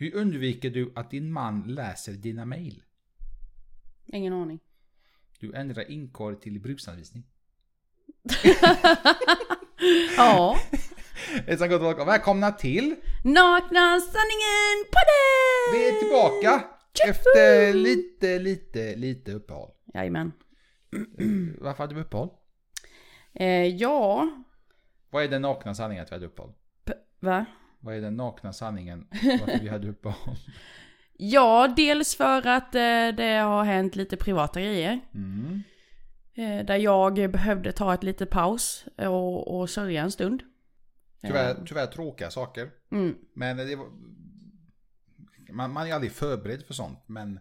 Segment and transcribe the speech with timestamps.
[0.00, 2.82] Hur undviker du att din man läser dina mejl?
[4.06, 4.60] Ingen aning.
[5.40, 7.24] Du ändrar inkorg till bruksanvisning.
[10.16, 10.58] Ja.
[11.46, 12.52] Hejsan gott och välkomna.
[12.52, 12.96] Till!
[13.24, 15.72] Nakna sanningen podden!
[15.72, 16.64] Vi är tillbaka!
[16.94, 17.10] Tjoho!
[17.10, 19.70] Efter lite, lite, lite uppehåll.
[19.94, 20.32] Jajamän.
[21.58, 22.28] Varför hade vi uppehåll?
[23.34, 24.28] Eh, ja.
[25.10, 26.52] Vad är den nakna sanningen att vi hade uppehåll?
[26.84, 27.44] P- va?
[27.80, 30.36] Vad är den nakna sanningen varför vi hade uppehåll?
[31.12, 35.00] Ja, dels för att eh, det har hänt lite privata grejer.
[35.14, 35.62] Mm.
[36.34, 40.42] Eh, där jag behövde ta ett litet paus och, och sörja en stund.
[41.20, 42.70] Tyvärr, tyvärr tråkiga saker.
[42.92, 43.14] Mm.
[43.34, 43.86] Men det var...
[45.52, 47.40] Man, man är aldrig förberedd för sånt, men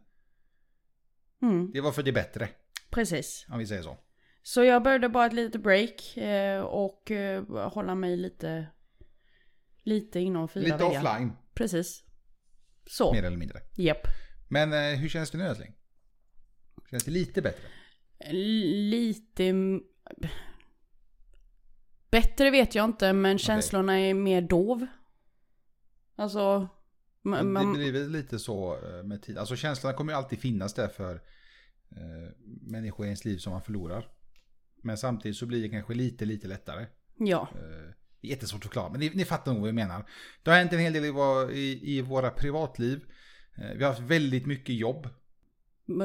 [1.42, 2.50] Mm, det var för det bättre,
[2.90, 3.46] precis.
[3.50, 3.98] om vi säger så.
[4.44, 8.68] Så jag började bara ett litet break eh, och eh, hålla mig lite,
[9.84, 10.90] lite inom fyra Lite väggar.
[11.00, 12.04] offline, Precis.
[12.86, 13.14] Så.
[13.14, 13.60] mer eller mindre.
[13.78, 14.08] Japp.
[14.50, 15.74] Men eh, hur känns det nu älskling?
[16.90, 17.64] Känns det lite bättre?
[18.32, 19.54] Lite...
[22.12, 24.86] Bättre vet jag inte, men känslorna är mer dov.
[26.16, 26.68] Alltså...
[27.22, 29.38] man- det blir väl lite så eh, med tid.
[29.38, 31.16] Alltså känslorna kommer ju alltid finnas där för
[31.92, 34.08] eh, människor i ens liv som man förlorar.
[34.84, 36.88] Men samtidigt så blir det kanske lite, lite lättare.
[37.18, 37.48] Ja.
[37.56, 40.06] Eh, jättesvårt att förklara, men ni, ni fattar nog vad jag menar.
[40.44, 43.02] Det har hänt en hel del i, vår, i, i våra privatliv.
[43.58, 45.10] Eh, vi har haft väldigt mycket jobb.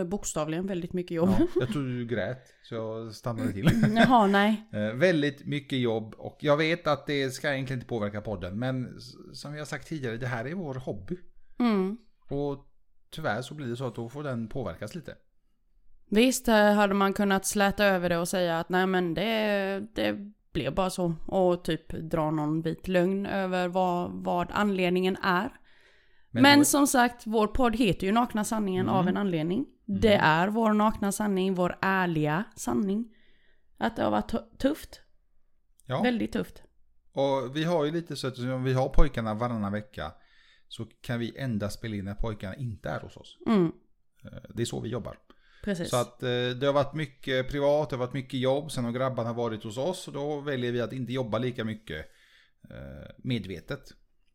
[0.06, 1.30] Bokstavligen väldigt mycket jobb.
[1.38, 3.70] Ja, jag tror du grät, så jag stannade till.
[3.96, 4.68] Jaha, nej.
[4.72, 8.58] Eh, väldigt mycket jobb och jag vet att det ska egentligen inte påverka podden.
[8.58, 9.00] Men
[9.32, 11.16] som vi har sagt tidigare, det här är vår hobby.
[11.58, 11.96] Mm.
[12.28, 12.66] Och
[13.10, 15.14] tyvärr så blir det så att då får den påverkas lite.
[16.10, 20.32] Visst eh, hade man kunnat släta över det och säga att nej men det, det
[20.54, 21.14] blev bara så.
[21.26, 25.52] Och typ dra någon vit lögn över vad, vad anledningen är.
[26.30, 28.94] Men, då- som sagt, vår podd heter ju Nakna sanningen Mm.
[28.94, 29.66] av en anledning.
[29.86, 33.14] Det är vår nakna sanning, vår ärliga sanning.
[33.78, 35.00] Att det har varit tu- tufft.
[35.86, 36.62] ja, Väldigt tufft.
[37.12, 40.12] och vi har ju lite så att om vi har pojkarna varannan vecka
[40.68, 43.38] så kan vi endast spela in när pojkarna inte är hos oss.
[43.46, 43.72] Mm,
[44.24, 45.18] Eh, Det är så vi jobbar.
[45.64, 45.90] Precis.
[45.90, 48.92] Så att eh, det har varit mycket privat, det har varit mycket jobb, sen har
[48.92, 52.06] grabbarna varit hos oss och då väljer vi att inte jobba lika mycket
[52.70, 53.80] eh, medvetet.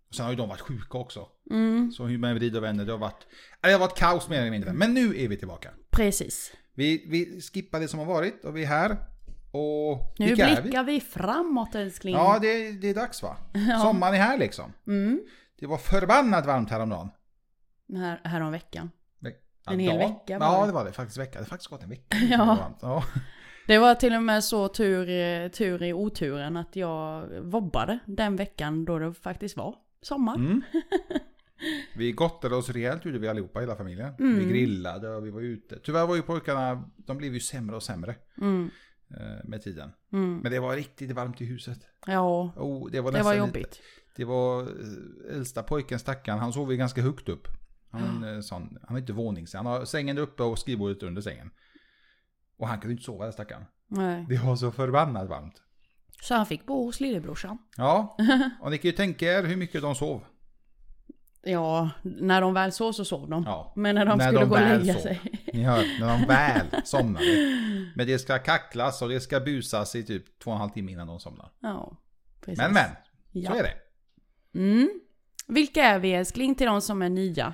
[0.09, 1.27] Och sen har ju de varit sjuka också.
[1.51, 3.27] Mm, Så hur man vrider och vänder, det har varit,
[3.61, 4.73] det har varit kaos mer eller mindre.
[4.73, 5.69] Men nu är vi tillbaka.
[5.89, 6.53] precis.
[6.73, 8.97] Vi, vi skippar det som har varit och vi är här.
[9.51, 10.61] Och Nu är vi?
[10.61, 12.15] blickar vi framåt älskling.
[12.15, 13.37] Ja, det, det är dags va?
[13.81, 14.73] Sommaren är här liksom.
[14.87, 15.21] Mm.
[15.59, 17.09] Det var förbannat varmt häromdagen.
[17.93, 18.85] Här, här om veckan.
[18.85, 18.98] Ve-
[19.73, 20.07] En hel dag.
[20.09, 20.71] vecka var Ja, det.
[20.71, 20.91] var det.
[20.91, 21.31] Faktiskt vecka.
[21.31, 22.17] Det har faktiskt gått en vecka.
[22.29, 22.77] Ja.
[22.81, 23.03] Ja.
[23.67, 28.85] Det var till och med så tur, tur i oturen att jag vobbade den veckan
[28.85, 30.35] då det faktiskt var sommar.
[30.35, 30.61] Mm.
[31.95, 34.13] Vi gottade oss rejält gjorde vi allihopa, hela familjen.
[34.19, 34.39] Mm.
[34.39, 35.79] Vi grillade och vi var ute.
[35.83, 38.69] Tyvärr var ju pojkarna, de blev ju sämre och sämre Mm.
[39.11, 39.17] eh,
[39.49, 39.91] med tiden.
[40.13, 40.37] Mm.
[40.37, 41.79] Men det var riktigt varmt i huset.
[42.07, 43.79] Ja, Oh, det var, det var lite- jobbigt.
[44.15, 47.47] Det var eh, äldsta pojken, stackaren, han sov ju ganska högt upp.
[47.91, 51.21] Han, är en sån, han har inte vånings, han har sängen uppe och skrivbordet under
[51.21, 51.51] sängen.
[52.57, 53.65] Och han kunde inte sova, den stackaren.
[53.87, 54.25] Nej.
[54.29, 55.61] Det var så förbannat varmt.
[56.21, 57.57] Så han fick bo hos lillebrorsan.
[57.77, 58.17] Ja,
[58.61, 60.23] och ni kan ju tänka er hur mycket de sov.
[61.43, 63.43] Ja, när de väl sov så sov de.
[63.43, 63.73] Ja.
[63.75, 64.99] Men när de När skulle de gå och lägga sov.
[65.01, 65.21] sig.
[65.53, 67.25] Ni hör, när de väl somnade.
[67.95, 70.91] Men det ska kacklas och det ska busas i typ två och en halv timme
[70.91, 71.51] innan de somnar.
[71.59, 71.97] Ja,
[72.41, 72.57] precis.
[72.57, 72.89] Men men,
[73.31, 73.51] Ja.
[73.51, 73.73] så är det.
[74.59, 74.89] Mm.
[75.47, 77.53] Vilka är vi älskling till de som är nya?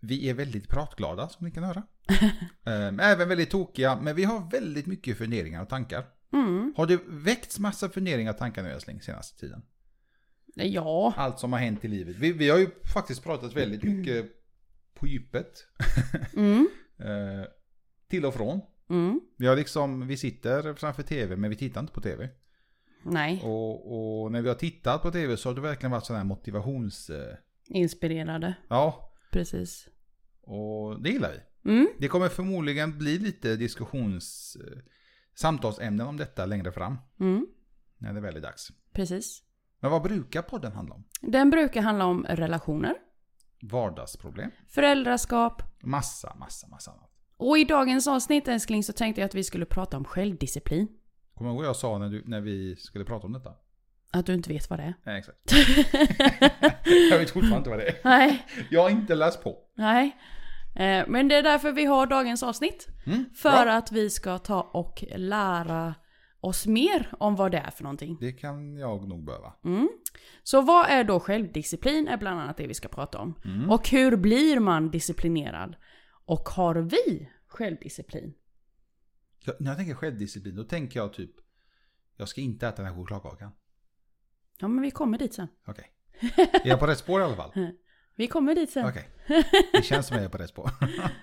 [0.00, 1.82] Vi är väldigt pratglada som ni kan höra.
[2.64, 6.04] Ehm, Även väldigt tokiga, men vi har väldigt mycket funderingar och tankar.
[6.32, 6.74] Mm.
[6.76, 9.62] Har det väckts massa funderingar och tankar nu älskling senaste tiden?
[10.54, 12.16] Ja, Allt som har hänt i livet.
[12.16, 14.26] Vi, vi har ju faktiskt pratat väldigt mycket
[14.94, 15.66] på djupet.
[16.36, 16.68] mm.
[16.98, 17.44] Ehm,
[18.08, 18.60] till och från.
[18.90, 19.20] Mm.
[19.36, 22.28] Vi har liksom, vi sitter framför tv men vi tittar inte på tv.
[23.02, 26.16] Nej, Och, och när vi har tittat på tv så har det verkligen varit sån
[26.16, 27.10] här motivations...
[27.10, 27.34] eh,
[27.68, 28.54] inspirerade.
[28.68, 29.88] Ja, Precis.
[30.42, 31.70] och det gillar vi.
[31.70, 31.88] Mm.
[31.98, 34.56] Det kommer förmodligen bli lite diskussions...
[34.60, 34.78] eh,
[35.34, 36.96] Samtalsämnen om detta längre fram.
[37.20, 37.46] Mm.
[37.98, 38.68] När det väl är dags.
[38.92, 39.42] Precis.
[39.80, 41.04] Men vad brukar podden handla om?
[41.20, 42.94] Den brukar handla om relationer,
[43.62, 44.50] Vardagsproblem.
[44.68, 47.10] föräldraskap Massa, massa, massa annat.
[47.36, 50.88] och i dagens avsnitt älskling så tänkte jag att vi skulle prata om självdisciplin.
[51.34, 53.54] Kommer du ihåg vad jag sa när, du, när vi skulle prata om detta?
[54.12, 54.94] Att du inte vet vad det är.
[55.04, 55.38] Nej, exakt.
[57.10, 57.94] jag vet fortfarande inte vad det är.
[58.04, 59.58] Nej, Jag har inte läst på.
[59.76, 60.16] nej.
[60.76, 62.86] Eh, Men det är därför vi har dagens avsnitt.
[63.06, 63.72] Mm, För bra.
[63.72, 65.94] att vi ska ta och lära
[66.40, 68.16] oss mer om vad det är för någonting.
[68.20, 69.52] Det kan jag nog behöva.
[69.64, 69.88] Mm.
[70.42, 73.34] Så vad är då självdisciplin är bland annat det vi ska prata om.
[73.70, 75.76] Och hur blir man disciplinerad?
[76.24, 78.34] Och har vi självdisciplin?
[79.44, 81.30] Jag, när jag tänker självdisciplin, då tänker jag typ,
[82.16, 83.50] jag ska inte äta den här chokladkakan.
[84.60, 85.48] Ja men vi kommer dit sen.
[85.66, 85.86] Okej.
[86.52, 87.52] Är jag på rätt spår i alla fall?
[88.16, 88.86] Vi kommer dit sen.
[88.86, 89.08] Okej.
[89.72, 90.70] Det känns som att jag är på rätt spår.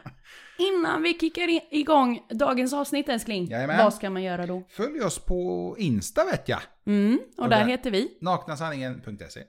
[0.58, 3.48] Innan vi kickar igång dagens avsnitt älskling.
[3.48, 3.78] Jajamän.
[3.78, 4.64] Vad ska man göra då?
[4.70, 6.60] Följ oss på Insta vet jag.
[6.86, 8.18] Mm, och Och där där- heter vi.
[8.22, 9.44] Naknasanningen.se.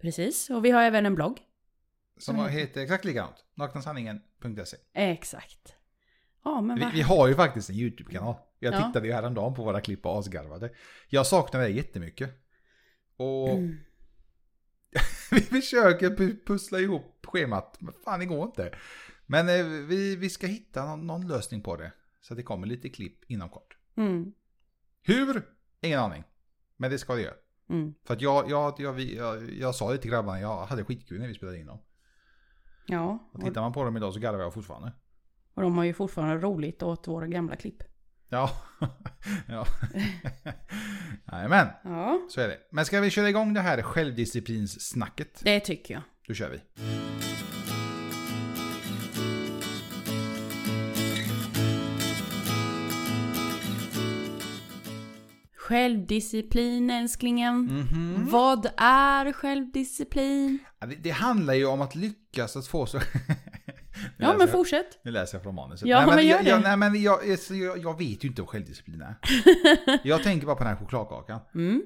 [0.00, 1.38] Precis, och vi har även en blogg.
[2.18, 2.50] Som Mm.
[2.50, 3.36] heter exakt likadant.
[3.54, 4.76] Naknasanningen.se.
[4.94, 5.74] Exakt.
[6.44, 8.34] Ja men Vi, vi har ju faktiskt en YouTube-kanal.
[8.58, 8.86] Jag Ja.
[8.86, 10.70] tittade ju häromdagen på våra klipp och asgarvade.
[11.08, 12.30] Jag saknar det jättemycket.
[13.16, 13.76] Och Mm.
[15.30, 17.76] vi försöker pu- pussla ihop schemat.
[17.80, 18.74] Men fan, det går inte.
[19.26, 21.92] Men eh, vi, vi ska hitta någon, någon lösning på det.
[22.20, 23.76] Så det kommer lite klipp inom kort.
[23.96, 24.32] Mm.
[25.02, 25.42] Hur?
[25.80, 26.24] Ingen aning.
[26.76, 27.34] Men det ska det göra.
[27.68, 27.94] Mm.
[28.04, 31.28] För att jag, jag, jag, jag, jag sa det till grabbarna, jag hade skitkul när
[31.28, 31.78] vi spelade in dem.
[32.86, 34.92] Ja, Och och, tittar man på dem idag så garvar jag fortfarande.
[35.54, 37.82] och de har ju fortfarande roligt åt våra gamla klipp.
[38.34, 38.50] Ja.
[39.48, 39.66] ja.
[41.32, 42.58] Jajamän, Ja, så är det.
[42.70, 45.40] Men ska vi köra igång det här självdisciplinssnacket?
[45.44, 46.02] det tycker jag.
[46.28, 46.60] Då kör vi.
[55.56, 57.60] Självdisciplin älsklingen.
[57.60, 58.28] Mhm.
[58.30, 60.58] Vad är självdisciplin?
[60.98, 63.00] Det handlar ju om att lyckas att få så...
[64.24, 64.98] Ja läser men fortsätt.
[65.02, 65.88] Nu läser jag från manuset.
[65.88, 66.50] Ja, men gör jag, det.
[66.50, 69.16] jag, nej, men jag, jag, jag vet ju inte vad självdisciplin är.
[70.08, 71.40] jag tänker bara på den här chokladkakan.
[71.54, 71.82] Mm.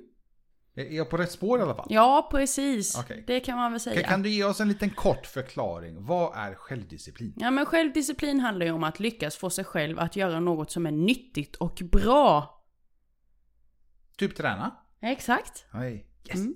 [0.75, 1.87] Är jag på rätt spår i alla fall?
[1.91, 2.99] Ja, precis.
[2.99, 3.25] Okej.
[3.27, 4.01] Det kan man väl säga.
[4.01, 6.05] Kan, kan du ge oss en liten kort förklaring?
[6.05, 7.35] Vad är självdisciplin?
[7.37, 10.87] Ja, men självdisciplin handlar ju om att lyckas få sig själv att göra något som
[10.87, 12.55] är nyttigt och bra.
[14.17, 14.77] Typ träna?
[15.01, 15.67] Exakt.
[15.71, 16.07] Nej.
[16.29, 16.35] Yes.
[16.35, 16.55] Mm.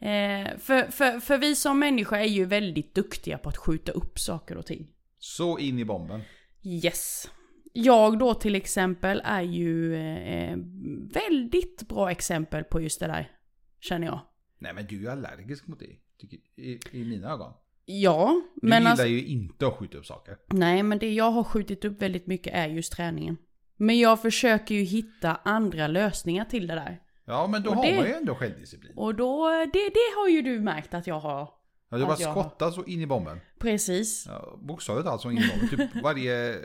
[0.00, 4.18] Eh, för, för, för vi som människa är ju väldigt duktiga på att skjuta upp
[4.18, 4.86] saker och ting.
[5.18, 6.20] Så in i bomben.
[6.62, 7.30] Yes.
[7.72, 10.56] Jag då till exempel är ju eh,
[11.12, 13.30] väldigt bra exempel på just det där.
[13.80, 14.20] Känner jag.
[14.58, 15.96] Nej men du är allergisk mot det.
[16.62, 17.52] I, i mina ögon.
[17.84, 20.36] Ja, Du men gillar alltså, ju inte att skjuta upp saker.
[20.46, 23.36] Nej, men det jag har skjutit upp väldigt mycket är just träningen.
[23.76, 27.00] Men jag försöker ju hitta andra lösningar till det där.
[27.28, 28.92] Ja men då Och har det- man ju ändå självdisciplin.
[28.96, 31.48] Och då, det, det har ju du märkt att jag har.
[31.88, 33.40] Ja, du bara skottar så in i bomben.
[33.58, 34.26] Precis.
[34.26, 35.68] Ja, bokstavligt alltså in i bomben.
[35.68, 36.58] Typ varje...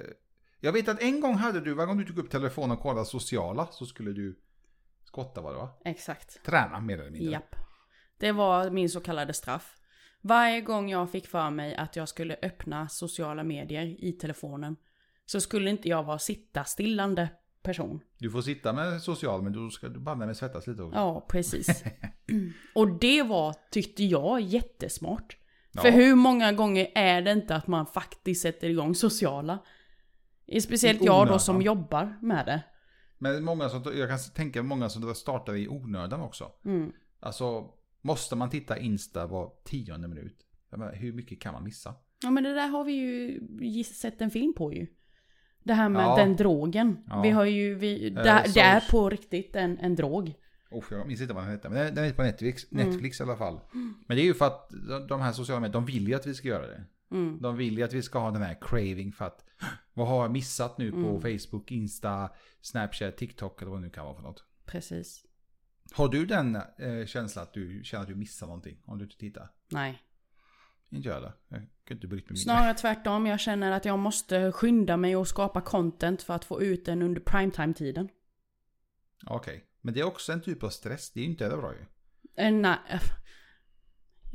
[0.59, 3.05] Jag vet att en gång hade du, varje gång du tog upp telefonen och kollade
[3.05, 4.39] sociala så skulle du
[5.03, 5.69] skotta vad det var.
[5.85, 6.45] Exakt.
[6.45, 7.31] Träna mer eller mindre.
[7.31, 7.55] Japp.
[8.17, 9.77] Det var min så kallade straff.
[10.21, 14.75] Varje gång jag fick för mig att jag skulle öppna sociala medier i telefonen
[15.25, 17.29] så skulle inte jag vara sitta stillande
[17.63, 17.99] person.
[18.17, 20.99] Du får sitta med social men då ska du banne med svettas lite också.
[20.99, 21.83] Ja, precis.
[22.75, 25.37] Och det var, tyckte jag, jättesmart.
[25.71, 25.81] Ja.
[25.81, 29.59] För hur många gånger är det inte att man faktiskt sätter igång sociala?
[30.61, 32.63] Speciellt jag då som jobbar med det.
[33.17, 36.51] Men många som, jag kan tänka många som startar i onödan också.
[36.65, 36.91] Mm.
[37.19, 37.69] Alltså,
[38.01, 40.37] måste man titta Insta var tionde minut?
[40.71, 41.95] Menar, hur mycket kan man missa?
[42.23, 44.87] Ja men det där har vi ju sett en film på ju.
[45.63, 46.15] Det här med Ja.
[46.15, 46.97] den drogen.
[47.07, 47.21] Ja.
[47.21, 50.33] Vi har ju, vi, Eh, det, det är på riktigt en, en drog.
[50.71, 52.89] Oh, jag minns inte vad den hette, men den- den är på Netflix, Mm.
[52.89, 53.59] Netflix i alla fall.
[54.07, 56.27] Men det är ju för att de- de här sociala medierna, de vill ju att
[56.27, 56.83] vi ska göra det.
[57.11, 57.41] Mm.
[57.41, 59.45] De vill ju att vi ska ha den här craving för att
[59.93, 61.21] vad har jag missat nu på Mm.
[61.39, 62.29] Facebook, Insta,
[62.61, 64.43] Snapchat, TikTok eller vad det nu kan vara för något.
[64.65, 65.25] Precis.
[65.93, 69.17] Har du den eh, känslan att du känner att du missar någonting om du inte
[69.17, 69.49] tittar?
[69.69, 70.01] Nej.
[70.91, 71.33] Inte jag heller.
[71.49, 72.37] Jag kan inte bryta mig.
[72.37, 73.27] Snarare tvärtom.
[73.27, 77.01] Jag känner att jag måste skynda mig och skapa content för att få ut den
[77.01, 78.09] under primetime-tiden.
[79.27, 81.11] Okej, men det är också en typ av stress.
[81.13, 81.85] Det är ju inte det bra ju.
[82.45, 82.77] Eh, nej.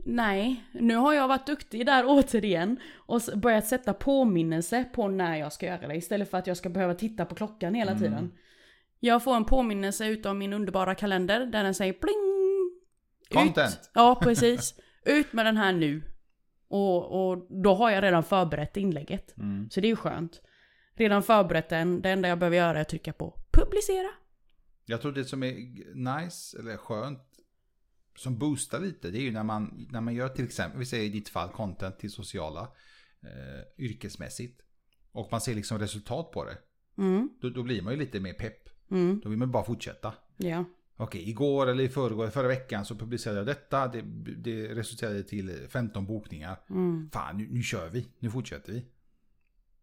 [0.08, 5.52] Nej, nu har jag varit duktig där återigen och börjat sätta påminnelse på när jag
[5.52, 8.02] ska göra det istället för att jag ska behöva titta på klockan hela Mm.
[8.02, 8.32] tiden.
[9.00, 12.22] Jag får en påminnelse utav min underbara kalender där den säger pling!
[13.30, 13.70] Content.
[13.82, 13.90] Ut.
[13.94, 14.74] Ja, precis.
[15.04, 16.02] Ut med den här nu.
[16.68, 19.36] Och, och då har jag redan förberett inlägget.
[19.38, 19.70] Mm.
[19.70, 20.42] Så det är ju skönt.
[20.94, 24.08] Redan förberett den, det enda jag behöver göra är att trycka på publicera.
[24.84, 25.54] Jag tror det som är
[25.94, 27.18] nice eller skönt
[28.16, 31.04] som boostar lite det är ju när man, när man gör till exempel, vi säger
[31.04, 32.60] i ditt fall content till sociala
[33.22, 34.62] eh, yrkesmässigt
[35.12, 36.58] och man ser liksom resultat på det.
[36.98, 38.68] Mm, Då, då blir man ju lite mer pepp.
[38.90, 40.14] mm, Då vill man bara fortsätta.
[40.36, 40.64] ja.
[40.98, 43.88] Okej, igår eller i förrgår, förra veckan så publicerade jag detta.
[43.88, 44.02] Det,
[44.36, 46.60] det resulterade till 15 bokningar.
[46.70, 48.06] Mm, Fan, nu, nu kör vi.
[48.18, 48.84] Nu fortsätter vi.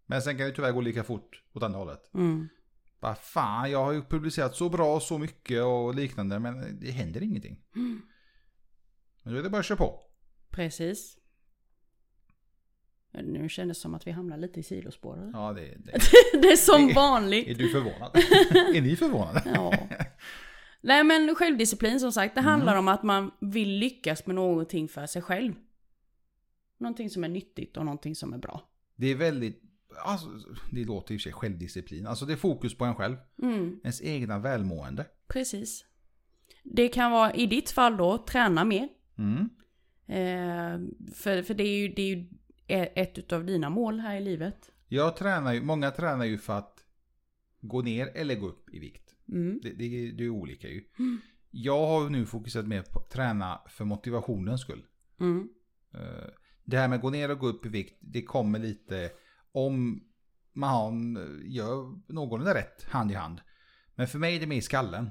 [0.05, 2.11] Men sen kan det tyvärr gå lika fort åt andra hållet.
[2.13, 2.49] mm.
[2.99, 7.23] Bara fan, jag har ju publicerat så bra så mycket och liknande men det händer
[7.23, 7.59] ingenting.
[9.23, 9.99] Men då är det bara att köra på.
[10.49, 11.17] Precis.
[13.11, 15.17] Nu kändes det som att vi hamnar lite i sidospår.
[15.21, 15.31] eller?
[15.33, 15.91] Ja, det, det.
[16.41, 17.57] det är som Är vanligt.
[17.57, 18.11] du förvånad?
[18.75, 19.41] är ni förvånade?
[19.55, 19.73] Ja.
[20.83, 22.51] Nej men självdisciplin som sagt, det Mm.
[22.51, 25.53] handlar om att man vill lyckas med någonting för sig själv.
[26.77, 28.69] Någonting som är nyttigt och någonting som är bra.
[28.95, 29.61] Det är väldigt,
[30.05, 30.27] alltså,
[30.71, 32.07] det låter i och för sig självdisciplin.
[32.07, 33.15] Alltså det är fokus på en själv.
[33.41, 35.05] Mm, Ens egna välmående.
[35.27, 35.85] precis.
[36.63, 38.89] Det kan vara i ditt fall då, träna mer.
[39.17, 39.49] Mm.
[40.07, 42.25] Eh, för för det, är ju, det är ju
[42.95, 44.71] ett av dina mål här i livet.
[44.87, 46.83] Jag tränar ju, många tränar ju för att
[47.61, 49.02] gå ner eller gå upp i vikt.
[49.33, 49.59] Mm.
[49.63, 50.83] Det, det, är- det är olika ju.
[51.51, 54.85] Jag har nu fokuserat mer på att träna för motivationens skull.
[55.19, 55.49] Mm.
[55.93, 56.29] Eh,
[56.63, 59.11] Det här med att gå ner och gå upp i vikt, det kommer lite
[59.51, 60.03] om
[60.53, 63.41] man gör någorlunda rätt hand i hand.
[63.95, 65.09] Men för mig är det mer i skallen.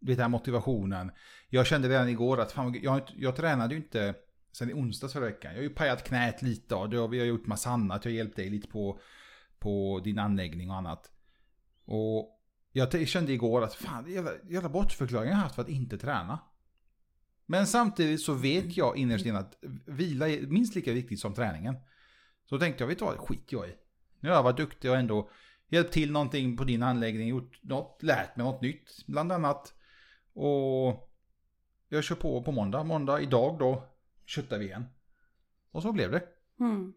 [0.00, 1.10] Det här motivationen.
[1.48, 4.14] Jag kände redan igår att fan, jag, jag tränade ju inte
[4.52, 5.50] sen i onsdags förra veckan.
[5.52, 8.04] Jag har ju pajat knät lite och det har- vi har gjort massa annat.
[8.04, 9.00] Jag har hjälpt dig lite på,
[9.58, 11.10] på din anläggning och annat.
[11.84, 12.37] Och
[12.78, 16.38] jag kände igår att fan, jävla, jävla bortförklaring jag haft för att inte träna.
[17.46, 21.76] Men samtidigt så vet jag innerst inne att vila är minst lika viktigt som träningen.
[22.48, 23.72] Så tänkte jag, vet du vad, skit jag i.
[24.20, 25.30] Nu har jag varit duktig och ändå
[25.68, 29.74] hjälpt till någonting på din anläggning, gjort något, lärt mig något nytt bland annat.
[30.32, 31.10] Och
[31.88, 32.84] jag kör på på måndag.
[32.84, 33.84] Måndag idag då
[34.26, 34.84] köttar vi igen.
[35.70, 36.22] Och så blev det.
[36.60, 36.92] Mm.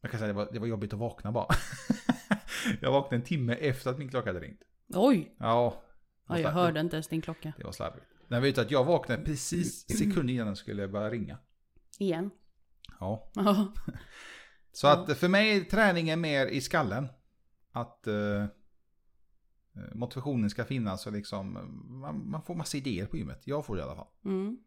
[0.00, 1.48] Jag kan säga det var, det var jobbigt att vakna bara.
[2.80, 4.62] jag vaknade en timme efter att min klocka hade ringt.
[4.88, 5.36] Oj!
[5.38, 5.82] Ja.
[6.28, 7.52] Ja, jag hörde inte ens din klocka.
[7.56, 8.06] Det var slarvigt.
[8.28, 11.38] Nej, vet du att jag vaknade precis sekund innan den skulle börja ringa.
[11.98, 12.30] Igen.
[13.00, 13.30] Ja.
[13.34, 13.72] Ja.
[14.72, 17.08] Så att för mig är träningen mer i skallen.
[17.72, 18.46] Att eh,
[19.94, 21.52] motivationen ska finnas och liksom
[22.00, 23.42] man, man får massa idéer på gymmet.
[23.44, 24.08] Jag får det i alla fall.
[24.24, 24.58] Mm.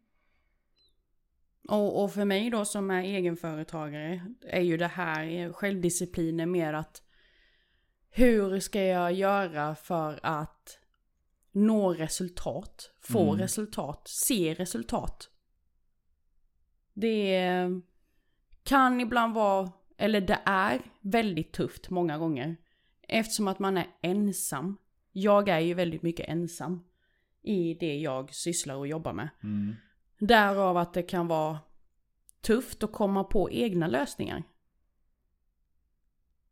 [1.69, 7.01] Och, och för mig då som är egenföretagare är ju det här självdisciplinen mer att
[8.09, 10.79] hur ska jag göra för att
[11.51, 13.39] nå resultat, få Mm.
[13.39, 15.29] resultat, se resultat.
[16.93, 17.41] Det
[18.63, 22.55] kan ibland vara, eller det är väldigt tufft många gånger.
[23.07, 24.77] Eftersom att man är ensam.
[25.11, 26.83] Jag är ju väldigt mycket ensam
[27.41, 29.29] i det jag sysslar och jobbar med.
[30.19, 31.59] Därav att det kan vara
[32.41, 34.43] tufft att komma på egna lösningar.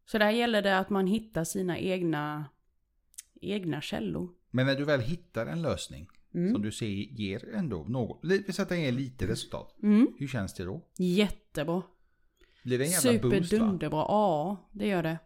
[0.06, 2.46] Så där gäller det att man hittar sina egna,
[3.42, 4.30] egna källor.
[4.52, 6.54] Men när du väl hittar en lösning Mm.
[6.54, 9.76] som du ser ger ändå något, vi säger att den ger lite resultat.
[9.84, 10.08] Mm.
[10.18, 10.82] Hur känns det då?
[10.98, 11.84] Jättebra.
[12.64, 13.12] Blir det en jävla?
[13.12, 13.98] Superdunderbra.
[14.00, 15.18] Ja, det gör det.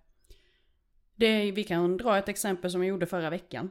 [1.15, 1.51] det.
[1.51, 3.69] Vi kan dra ett exempel som jag gjorde förra veckan.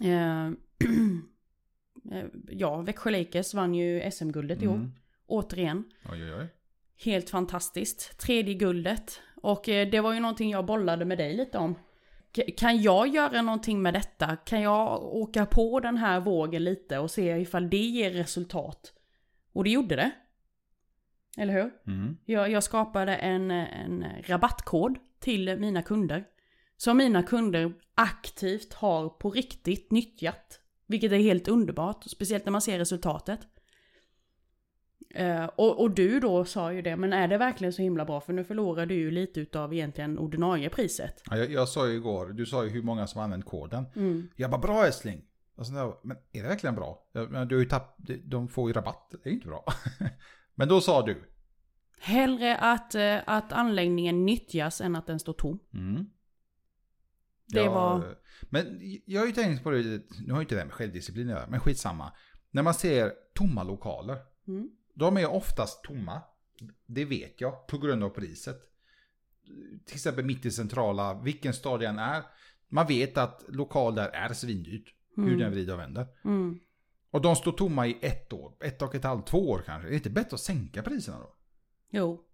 [0.00, 0.46] Eh,
[2.12, 4.74] eh, ja, Växjö Lakers vann ju SM-guldet i år.
[4.74, 4.92] Mm.
[5.26, 5.84] Återigen.
[6.12, 6.46] Oj, oj, oj.
[6.96, 8.18] Helt fantastiskt.
[8.18, 9.20] Tredje guldet.
[9.46, 11.74] Och eh, det var ju någonting jag bollade med dig lite om.
[12.56, 14.36] Kan jag göra någonting med detta?
[14.36, 18.92] Kan jag åka på den här vågen lite och se ifall det ger resultat?
[19.52, 20.10] Och det gjorde det.
[21.38, 21.70] Eller hur?
[21.86, 22.16] Mm.
[22.24, 26.24] Jag, jag skapade en, en rabattkod till mina kunder.
[26.76, 30.60] Som mina kunder aktivt har på riktigt nyttjat.
[30.86, 33.40] Vilket är helt underbart, speciellt när man ser resultatet.
[35.16, 38.20] Eh, och, och du då sa ju det, men är det verkligen så himla bra?
[38.20, 41.22] För nu förlorar du ju lite utav egentligen ordinarie priset.
[41.30, 43.84] Ja, jag, jag sa ju igår, du sa ju hur många som använt koden.
[44.36, 45.24] Jag bara bra älskling.
[45.56, 47.08] Och så där, men är det verkligen bra?
[47.12, 49.64] Men du har ju tapp, de får ju rabatt, det är ju inte bra.
[50.54, 51.32] men då sa du.
[52.00, 55.58] Hellre att, eh, att anläggningen nyttjas än att den står tom.
[55.74, 56.06] Mm.
[57.46, 58.14] Det Ja, var...
[58.42, 59.82] Men jag har ju tänkt på det,
[60.26, 62.12] nu har ju inte det med självdisciplin att göra, men skitsamma.
[62.50, 64.16] När man ser tomma lokaler,
[64.48, 64.70] Mm.
[64.96, 66.22] De är oftast tomma.
[66.86, 68.56] Det vet jag, på grund av priset.
[69.86, 72.22] Till exempel mitt i centrala, vilken stad det än är.
[72.68, 74.92] Man vet att lokal där är svindyrt.
[75.16, 76.06] Hur den vrider och vänder.
[76.24, 76.58] Mm.
[77.10, 79.88] Och de står tomma i ett år, ett och ett halvt, två år kanske.
[79.88, 81.34] Är det inte bättre att sänka priserna då?
[81.90, 82.24] Jo,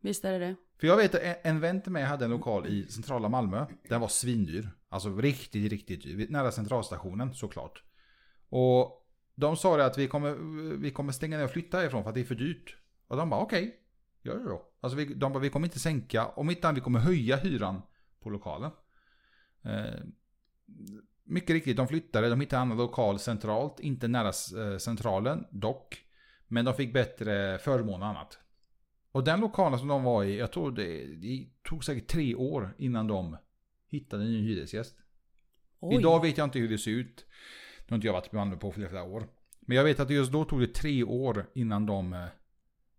[0.00, 0.54] visst är det det.
[0.80, 3.66] För jag vet att en- en vän till mig hade en lokal i centrala Malmö.
[3.88, 4.68] Den var svindyr.
[4.88, 6.26] Alltså riktigt, riktigt dyr.
[6.30, 7.82] Nära centralstationen såklart.
[8.48, 8.97] Och
[9.38, 10.34] de sa det att vi kommer,
[10.76, 12.76] vi kommer stänga ner och flytta ifrån för att det är för dyrt.
[13.06, 13.80] Och de bara okej,
[14.22, 14.68] gör det då.
[14.80, 17.82] Alltså vi, de bara vi kommer inte sänka, om inte vi kommer höja hyran
[18.20, 18.70] på lokalen.
[19.62, 20.00] Eh,
[21.24, 26.04] mycket riktigt, de flyttade, de hittade en annan lokal centralt, inte nära eh, centralen dock.
[26.46, 28.38] Men de fick bättre förmån och annat.
[29.12, 32.74] Och den lokalen som de var i, jag tror det, det tog säkert tre år
[32.78, 33.36] innan de
[33.88, 34.96] hittade en ny hyresgäst.
[35.80, 35.96] Oj.
[35.96, 37.24] Idag vet jag inte hur det ser ut.
[37.88, 39.28] Nu har inte jag varit i Malmö på flera, år.
[39.60, 42.26] Men jag vet att just då tog det tre år innan de eh,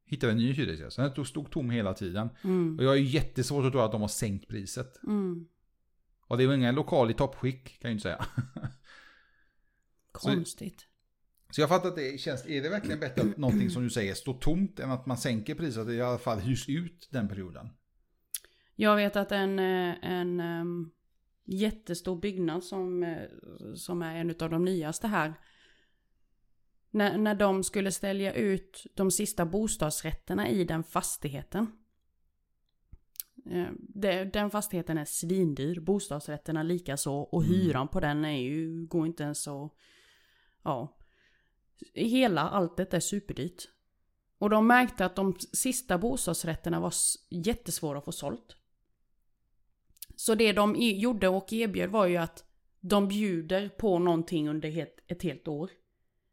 [0.05, 0.97] hittade en ny hyresgäst.
[0.97, 2.29] Den stod- tom hela tiden.
[2.43, 2.77] Mm.
[2.77, 5.03] Och jag är ju jättesvårt att tro att de har sänkt priset.
[5.03, 5.47] Mm.
[6.27, 8.25] Och det är ju ingen lokal i toppskick kan jag ju inte säga.
[10.11, 10.85] Konstigt.
[11.51, 14.13] Så jag fattar att det känns, är det verkligen bättre att någonting som du säger
[14.13, 15.81] står tomt än att man sänker priset?
[15.81, 17.69] Att det i alla fall hyrs ut den perioden.
[18.75, 20.91] Jag vet att en, eh, en em,
[21.51, 23.29] jättestor byggnad som, eh,
[23.75, 25.33] som är en av de nyaste här.
[26.91, 31.67] När, när de skulle ställa ut de sista bostadsrätterna i den fastigheten.
[33.45, 37.55] eh, den fastigheten är svindyr, bostadsrätterna lika så och Mm.
[37.55, 39.69] hyran på den är ju, går inte ens så,
[40.63, 40.97] ja.
[41.93, 43.63] Hela alltet är superdyrt.
[44.37, 46.93] Och de märkte att de sista bostadsrätterna var
[47.29, 48.55] jättesvåra att få sålt.
[50.19, 52.43] Så det de gjorde och erbjöd var ju att
[52.79, 55.69] de bjuder på någonting under het, ett helt år.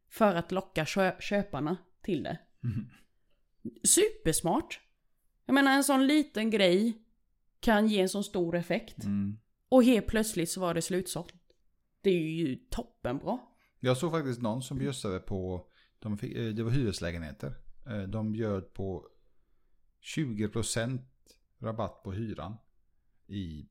[0.09, 2.39] För att locka kö, köparna till det.
[2.61, 2.91] Mhm.
[3.83, 4.81] Supersmart!
[5.45, 7.03] Jag menar en sån liten grej
[7.61, 9.05] kan ge en sån stor effekt.
[9.05, 9.39] Mm.
[9.69, 11.35] Och helt plötsligt så var det slutsålt.
[12.01, 13.39] Det är ju toppenbra.
[13.81, 15.67] Jag såg faktiskt någon som bjössade på,
[15.99, 17.55] de fick, eh, det var hyreslägenheter.
[17.87, 19.09] Eh, De bjöd på
[20.01, 21.01] 20%
[21.59, 22.57] rabatt på hyran
[23.27, 23.69] i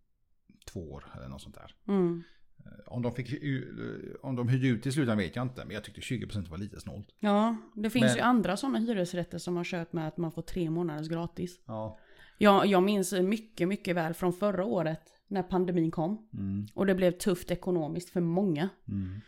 [0.75, 1.75] två år eller något sånt där.
[1.88, 2.24] Mm.
[2.65, 5.74] Eh, Om de, fick, hy- om de hyrde ut i slutändan vet jag inte, men
[5.74, 7.08] jag tyckte 20% var lite snålt.
[7.20, 10.41] Ja, det finns Men- ju andra sådana hyresrätter som har kört med att man får
[10.41, 11.60] tre månaders gratis.
[11.65, 11.98] Ja.
[12.38, 16.27] Jag, jag minns mycket, mycket väl från förra året när pandemin kom.
[16.34, 16.65] Mm.
[16.74, 18.70] Och det blev tufft ekonomiskt för många.
[18.88, 19.22] Mm.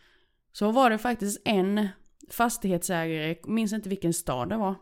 [0.52, 1.88] Så var det faktiskt en
[2.30, 4.74] fastighetsägare, minns inte vilken stad det var.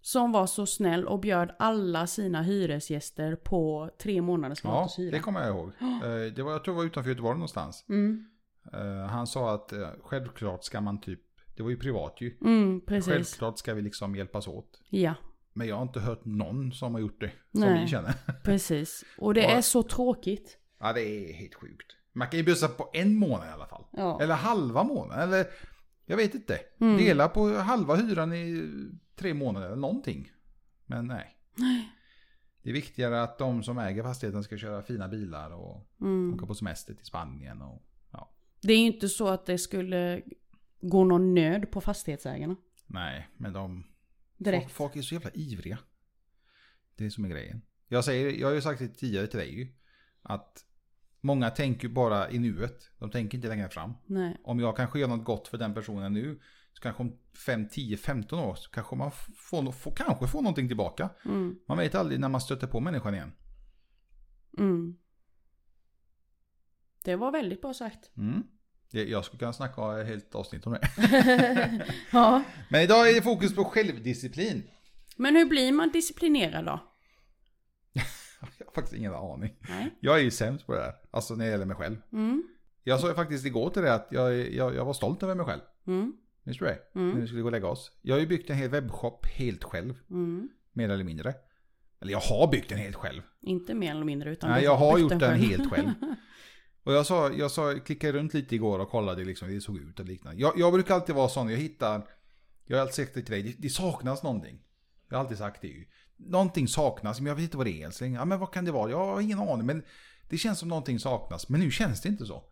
[0.00, 5.10] Som var så snäll och bjöd alla sina hyresgäster på tre månaders Ja, gratis hyra.
[5.10, 5.72] det kommer jag ihåg.
[5.80, 7.84] Eh, Det var, jag tror det var utanför Göteborg någonstans.
[7.88, 8.24] Mm,
[8.72, 11.20] Eh, Han sa att eh, självklart ska man typ,
[11.56, 12.36] det var ju privat ju.
[12.44, 13.12] mm, precis.
[13.12, 14.80] Självklart ska vi liksom hjälpas åt.
[14.90, 15.14] Ja,
[15.52, 17.30] Men jag har inte hört någon som har gjort det.
[17.52, 17.82] Som Nej.
[17.84, 18.12] vi känner.
[18.44, 19.04] precis.
[19.18, 19.48] Och det Ja.
[19.50, 20.58] är så tråkigt.
[20.80, 21.86] Ja, det är helt sjukt.
[22.12, 23.84] Man kan ju bjussa på en månad i alla fall.
[23.92, 24.20] Ja.
[24.22, 25.28] Eller halva månaden.
[25.28, 25.46] Eller
[26.06, 26.58] jag vet inte.
[26.80, 26.96] Mm.
[26.96, 28.70] Dela på halva hyran i
[29.18, 30.32] tre månader eller någonting.
[30.86, 31.36] Men nej.
[31.54, 31.88] Nej.
[32.62, 36.34] Det är viktigare att de som äger fastigheten ska köra fina bilar och Mm.
[36.34, 37.62] åka på semester till Spanien.
[37.62, 38.30] Och, ja.
[38.62, 40.22] Det är ju inte så att det skulle
[40.80, 42.56] gå någon nöd på fastighetsägarna.
[42.86, 43.84] Nej, men de...
[44.36, 44.64] Direkt.
[44.64, 45.78] Folk, folk är så jävla ivriga.
[46.96, 47.62] Det är som är grejen.
[47.88, 49.68] Jag, säger, jag har ju sagt det tidigare till dig ju.
[50.22, 50.64] Att
[51.20, 52.90] många tänker bara i nuet.
[52.98, 53.92] De tänker inte längre fram.
[54.06, 54.36] Nej.
[54.44, 56.40] Om jag kanske gör något gott för den personen nu.
[56.78, 60.68] Så kanske om 5, 10, 15 år så kanske man får, får, kanske får någonting
[60.68, 61.10] tillbaka.
[61.24, 61.58] Mm.
[61.68, 63.32] Man vet aldrig när man stöter på människan igen.
[64.58, 64.96] Mm.
[67.04, 68.10] Det var väldigt bra sagt.
[68.16, 68.42] Mm.
[68.90, 70.88] Det- Jag skulle kunna snacka ett helt avsnitt om det.
[72.12, 72.42] ja.
[72.70, 74.62] Men idag är det fokus på självdisciplin.
[75.16, 76.80] Men hur blir man disciplinerad då?
[78.58, 79.56] Jag har faktiskt ingen aning.
[79.68, 79.96] Nej.
[80.00, 80.94] Jag är ju sämst på det här.
[81.10, 81.96] Alltså när det gäller mig själv.
[82.12, 82.48] Mm.
[82.84, 85.46] Jag sa ju faktiskt igår till dig att jag, jag, jag var stolt över mig
[85.46, 85.60] själv.
[85.86, 86.12] Mm.
[86.48, 86.78] Minns du det?
[86.94, 87.10] Mm.
[87.10, 87.92] När vi skulle gå och lägga oss.
[88.02, 89.94] Jag har ju byggt en hel webbshop helt själv.
[90.10, 90.48] Mm.
[90.72, 91.34] Mer eller mindre.
[92.00, 93.22] Eller jag har byggt den helt själv.
[93.42, 95.42] Inte mer eller mindre utan Nej, jag har gjort den själv.
[95.42, 95.88] helt själv.
[96.82, 99.76] Och jag sa, jag sa, klickade runt lite igår och kollade liksom hur det såg
[99.78, 100.40] ut och liknande.
[100.40, 102.06] Jag, jag brukar alltid vara sån, jag hittar,
[102.66, 104.60] jag har alltid sagt det till dig, det, det saknas någonting.
[105.08, 105.84] Jag har alltid sagt det ju.
[106.16, 108.14] Någonting saknas, men jag vet inte vad det är älskling.
[108.14, 108.90] Ja men vad kan det vara?
[108.90, 109.82] Jag har ingen aning, men
[110.28, 111.48] det känns som någonting saknas.
[111.48, 112.44] Men nu känns det inte så.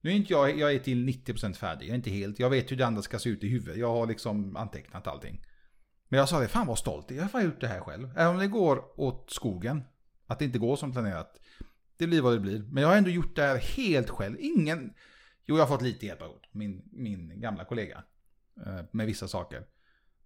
[0.00, 2.72] Nu är inte jag, jag är till 90% färdig, jag är inte helt, jag vet
[2.72, 3.76] hur det andra ska se ut i huvudet.
[3.76, 5.44] Jag har liksom antecknat allting.
[6.08, 8.10] Men jag sa det, fan vad stolt, jag har fan gjort det här själv.
[8.16, 9.82] Även om det går åt skogen,
[10.26, 11.40] att det inte går som planerat.
[11.96, 12.58] Det blir vad det blir.
[12.58, 14.36] Men jag har ändå gjort det här helt själv.
[14.40, 14.94] Ingen...
[15.44, 18.04] Jo, jag har fått lite hjälp av min, min gamla kollega.
[18.66, 19.66] Eh, med vissa saker.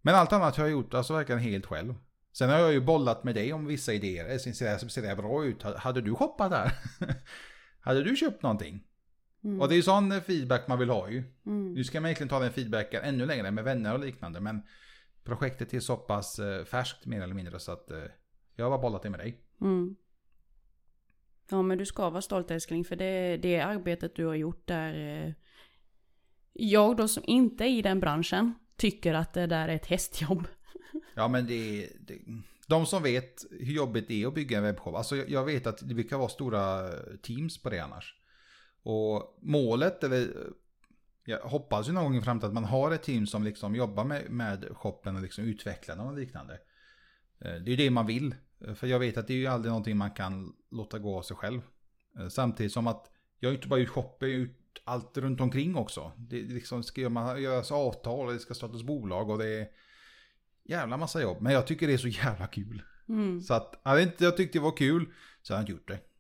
[0.03, 1.95] Men allt annat har jag gjort alltså verkligen helt själv.
[2.33, 4.31] Sen har jag ju bollat med dig om vissa idéer.
[4.31, 5.63] Eh, ser det här, ser det här bra ut?
[5.63, 6.73] Hade du shoppat där?
[7.81, 8.85] Hade du köpt någonting?
[9.45, 9.61] Mm.
[9.61, 11.23] Och det är ju sån feedback man vill ha ju.
[11.47, 11.73] Mm.
[11.75, 14.41] Nu ska man egentligen ta den feedbacken ännu längre med vänner och liknande.
[14.41, 14.63] Men
[15.25, 17.99] projektet är så pass eh, färskt mer eller mindre så att eh,
[18.57, 19.41] jag har bara bollat det med dig.
[19.61, 19.97] Mm.
[21.51, 25.25] Ja men du ska vara stolt älskling för det, det arbetet du har gjort där.
[25.27, 25.33] eh,
[26.53, 30.47] Jag då som inte är i den branschen tycker att det där är ett hästjobb.
[31.15, 32.19] Ja men det, det
[32.67, 34.95] De som vet hur jobbigt det är att bygga en webbshop.
[34.95, 36.89] Alltså jag, jag vet att det brukar vara stora
[37.23, 38.17] teams på det annars.
[38.83, 40.29] Och målet, eller
[41.25, 44.05] jag hoppas ju någon gång i framtiden att man har ett team som liksom jobbar
[44.05, 46.55] med, med shoppen och liksom utvecklar den och liknande.
[47.39, 48.35] Eh, Det är ju det man vill.
[48.75, 51.37] För jag vet att det är ju aldrig någonting man kan låta gå av sig
[51.37, 51.61] själv.
[52.19, 55.41] Eh, Samtidigt som att jag är inte bara ut shopping, jag är ut allt runt
[55.41, 56.13] omkring också.
[56.17, 59.69] Det är liksom ska man göras avtal och det ska startas bolag och det är
[60.65, 61.37] jävla massa jobb.
[61.41, 62.83] Men jag tycker det är så jävla kul.
[63.09, 63.41] Mm.
[63.41, 65.07] Så att hade inte jag tyckte det var kul
[65.43, 66.12] så hade jag inte gjort det.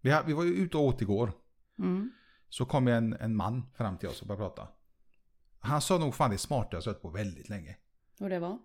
[0.00, 1.32] Vi, ha- vi var ju ute och åt igår.
[1.78, 2.10] Mm.
[2.48, 4.68] Så kom en, en man fram till oss och började prata.
[5.58, 7.76] Han sa nog fan det smartaste jag sett på väldigt länge.
[8.20, 8.58] Och det var?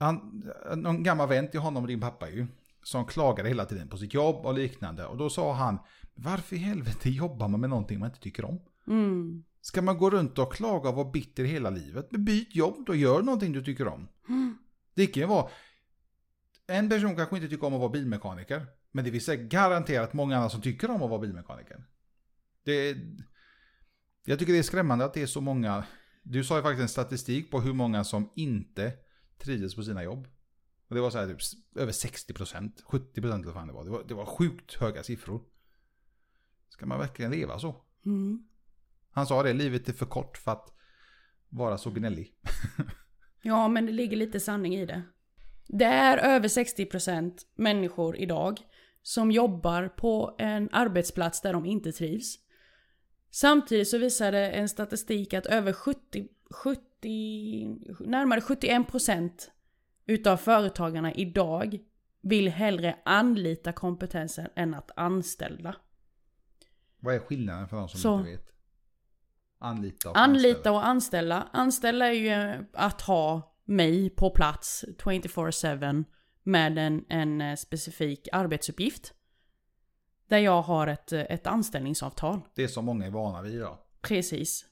[0.00, 0.44] Han,
[0.76, 2.46] någon gammal vän till honom din pappa ju.
[2.82, 5.06] Som klagade hela tiden på sitt jobb och liknande.
[5.06, 5.78] Och då sa han,
[6.14, 8.60] varför i helvete jobbar man med någonting man inte tycker om?
[8.86, 9.44] Mm.
[9.60, 12.10] Ska man gå runt och klaga och vara bitter hela livet?
[12.10, 14.08] Byt jobb då, gör någonting du tycker om.
[14.28, 14.58] Mm.
[14.94, 15.48] Det kan ju vara,
[16.66, 18.66] en person kanske inte tycker om att vara bilmekaniker.
[18.92, 21.84] Men det finns garanterat många andra som tycker om att vara bilmekaniker.
[22.64, 22.96] Det,
[24.24, 25.84] jag tycker det är skrämmande att det är så många,
[26.22, 28.92] du sa ju faktiskt en statistik på hur många som inte
[29.38, 30.28] trivdes på sina jobb.
[30.88, 31.40] Och det var så här typ
[31.76, 33.84] över 60%, 70% eller vad det var.
[33.84, 35.42] Det var, det var sjukt höga siffror.
[36.68, 37.84] Ska man verkligen leva så?
[38.06, 38.48] Mm.
[39.10, 40.72] Han sa det, livet är för kort för att
[41.48, 42.34] vara så gnällig.
[43.42, 45.02] Ja, men det ligger lite sanning i det.
[45.66, 48.60] Det är över 60% människor idag
[49.08, 52.38] som jobbar på en arbetsplats där de inte trivs.
[53.30, 56.80] Samtidigt så visade en statistik att över 70, 70
[58.00, 59.30] närmare 71%
[60.06, 61.78] utav företagarna idag
[62.20, 65.76] vill hellre anlita kompetensen än att anställa.
[67.00, 68.18] Vad är skillnaden för de som Så.
[68.18, 68.48] inte vet?
[69.58, 70.76] Anlita och Anlita anställa.
[70.76, 71.48] och anställa.
[71.52, 76.04] Anställa är ju att ha mig på plats 24-7
[76.48, 79.14] med en, en eh, specifik arbetsuppgift.
[80.28, 82.40] Där jag har ett, eh, ett anställningsavtal.
[82.54, 83.78] Det är som många är vana vid idag.
[84.00, 84.64] Precis.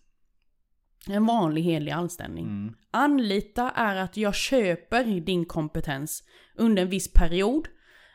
[1.09, 2.45] En vanlig helig anställning.
[2.45, 2.75] Mm.
[2.91, 6.23] Anlita är att jag köper din kompetens
[6.55, 7.69] under en viss period.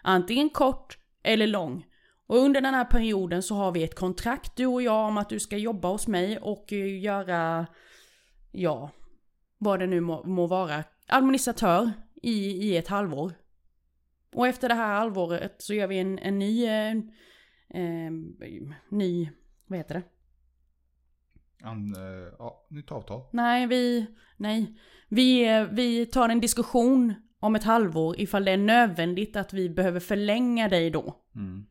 [0.03, 1.85] Antingen kort eller lång.
[2.27, 5.29] Och under den här perioden så har vi ett kontrakt du och jag om att
[5.29, 7.67] du ska jobba hos mig och eh, göra,
[8.51, 8.91] ja,
[9.57, 12.31] vad det nu må, må vara, administratör i,
[12.69, 13.33] i ett halvår.
[14.33, 16.91] Och efter det här halvåret så gör vi en, en ny, eh,
[17.69, 18.11] eh,
[18.89, 19.29] ny,
[19.67, 20.03] vad heter det?
[21.67, 23.21] An, eh, ja, nytt avtal.
[23.31, 24.05] Nej, vi...
[24.37, 24.77] Nej.
[25.09, 29.99] Vi, vi tar en diskussion om ett halvår ifall det är nödvändigt att vi behöver
[29.99, 31.15] förlänga dig då.
[31.35, 31.65] Mm.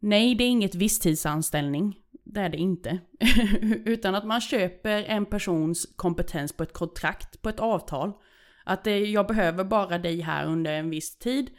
[0.00, 1.96] Nej, det är inget visstidsanställning.
[2.24, 2.98] Det är det inte.
[3.84, 8.12] Utan att man köper en persons kompetens på ett kontrakt, på ett avtal.
[8.64, 11.50] Att det, jag behöver bara dig här under en viss tid.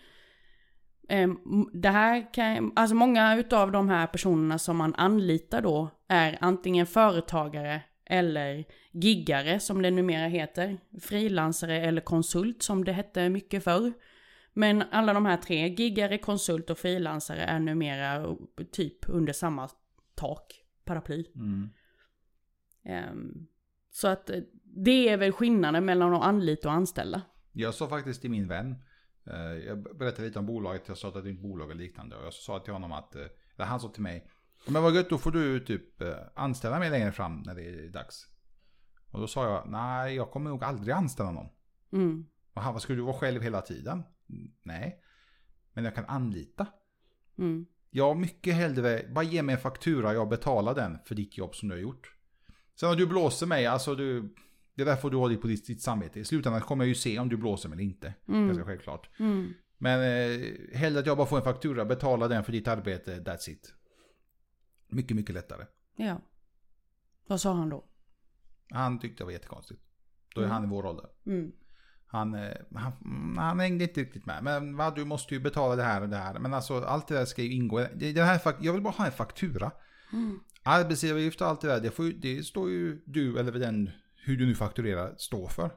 [1.10, 1.38] Ehm,
[1.74, 6.86] Det här kan, alltså många utav de här personerna som man anlitar då är antingen
[6.86, 10.78] företagare eller giggare som det numera heter.
[11.02, 13.94] Frilansare eller konsult som det hette mycket förr.
[14.54, 18.36] Men alla de här tre, giggare, konsult och frilansare är numera
[18.72, 19.70] typ under samma
[20.16, 20.54] tak,
[20.86, 21.26] paraply.
[21.36, 21.70] Mm.
[22.86, 23.48] Ehm,
[23.92, 24.40] Så att eh,
[24.76, 27.22] det är väl skillnaden mellan att anlita och anställa.
[27.52, 28.76] Jag sa faktiskt till min vän,
[29.28, 29.36] eh,
[29.66, 32.16] jag berättade lite om bolaget, jag sa att det är ett bolag och liknande.
[32.16, 33.22] Och jag sa till honom att, eh,
[33.56, 34.32] eller han sa till mig,
[34.68, 37.90] men vad gött då får du typ eh, anställa mig längre fram när det är
[37.90, 38.26] dags.
[39.12, 41.50] Och då sa jag, nej jag kommer nog aldrig anställa någon.
[41.94, 42.26] Mm.
[42.54, 44.04] Och han, vad skulle du vara själv hela tiden?
[44.30, 45.02] "Mm, Nej.
[45.74, 46.68] Men jag kan anlita.
[47.38, 47.66] Mm.
[47.90, 51.70] Jag mycket hellre, bara ge mig en faktura, jag betalar den för ditt jobb som
[51.70, 52.16] du har gjort.
[52.80, 54.36] Sen om du blåser mig, alltså du,
[54.76, 56.20] det där får du ha det på ditt, ditt samvete.
[56.20, 58.14] I slutändan kommer jag ju se om du blåser mig eller inte.
[58.28, 58.48] Mm.
[58.48, 59.10] Ganska självklart.
[59.20, 59.54] Mm.
[59.78, 63.50] Men eh, hellre att jag bara får en faktura, betala den för ditt arbete, that's
[63.50, 63.74] it.
[64.90, 65.66] Mycket, mycket lättare.
[65.96, 66.22] Ja.
[67.28, 67.86] Vad sa han då?
[68.70, 69.82] Han tyckte det var jättekonstigt.
[70.36, 70.54] Då är Mm.
[70.54, 71.06] han i vår ålder.
[71.26, 71.52] Mm.
[72.08, 74.44] Han, eh, han, mm, han hängde inte riktigt med.
[74.44, 76.40] Men va, du måste ju betala det här och det här.
[76.40, 77.80] Men alltså allt det där ska ju ingå.
[77.96, 79.72] Det, det här, jag vill bara ha en faktura.
[80.14, 80.40] Mm.
[80.64, 83.90] Arbetsgivaravgift och allt det där, det, får det står ju du eller den,
[84.26, 85.72] hur du nu fakturerar, stå för.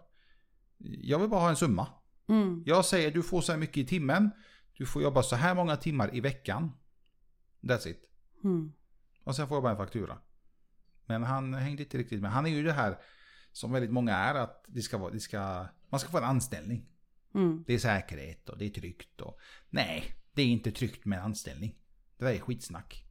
[0.78, 1.86] Jag vill bara ha en summa.
[2.28, 2.62] Mm.
[2.66, 4.30] Jag säger du får så här mycket i timmen.
[4.72, 6.72] Du får jobba så här många timmar i veckan.
[7.60, 8.04] That's it.
[8.44, 8.72] Mm.
[9.24, 10.18] Och sen får jag bara en faktura.
[11.06, 12.32] Men han hängde inte riktigt med.
[12.32, 12.98] Han är ju det här
[13.52, 16.88] som väldigt många är att det ska vara, det ska, man ska få en anställning.
[17.34, 17.64] Mm.
[17.66, 19.20] Det är säkerhet och det är tryggt.
[19.20, 19.38] Och,
[19.70, 21.78] nej, det är inte tryggt med anställning.
[22.16, 23.07] Det där är skitsnack.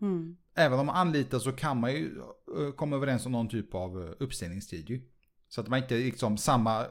[0.00, 0.36] Mm.
[0.54, 2.18] Även om man anlitar så kan man ju
[2.58, 5.02] eh, komma överens om någon typ av eh, uppsägningstid ju.
[5.48, 6.86] Så att man inte liksom samma,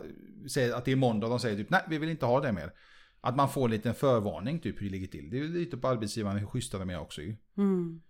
[0.52, 2.52] säger att det är måndag och de säger typ nej vi vill inte ha det
[2.52, 2.74] mer.
[3.22, 5.30] Att man får en liten förvarning typ hur det ligger till.
[5.30, 7.36] Det är lite på arbetsgivaren hur schyssta de är också ju.
[7.58, 8.02] Mm.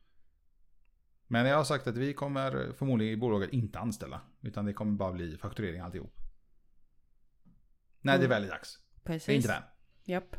[1.27, 4.21] Men jag har sagt att vi kommer förmodligen i bolaget inte anställa.
[4.41, 6.15] Utan det kommer bara bli fakturering alltihop.
[8.01, 8.29] När det Mm.
[8.29, 8.79] väl är dags.
[8.95, 9.29] Det är Precis.
[9.35, 9.63] inte den.
[10.03, 10.35] Japp.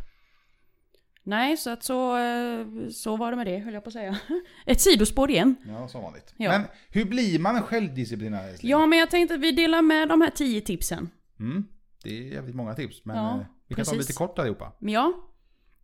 [1.30, 4.16] Nej, så att så, eh, så var det med det, höll jag på att säga.
[4.66, 5.56] Ett sidospår igen.
[5.68, 6.34] Ja, som vanligt.
[6.36, 6.50] Ja.
[6.50, 8.70] Men hur blir man en självdisciplinär älskling?
[8.70, 11.10] Ja, men jag tänkte att vi delar med de här tio tipsen.
[11.40, 11.64] Mm,
[12.04, 14.08] det är jävligt många tips, men Ja, eh, vi kan ta precis.
[14.08, 14.72] lite kort allihopa.
[14.78, 15.12] Ja,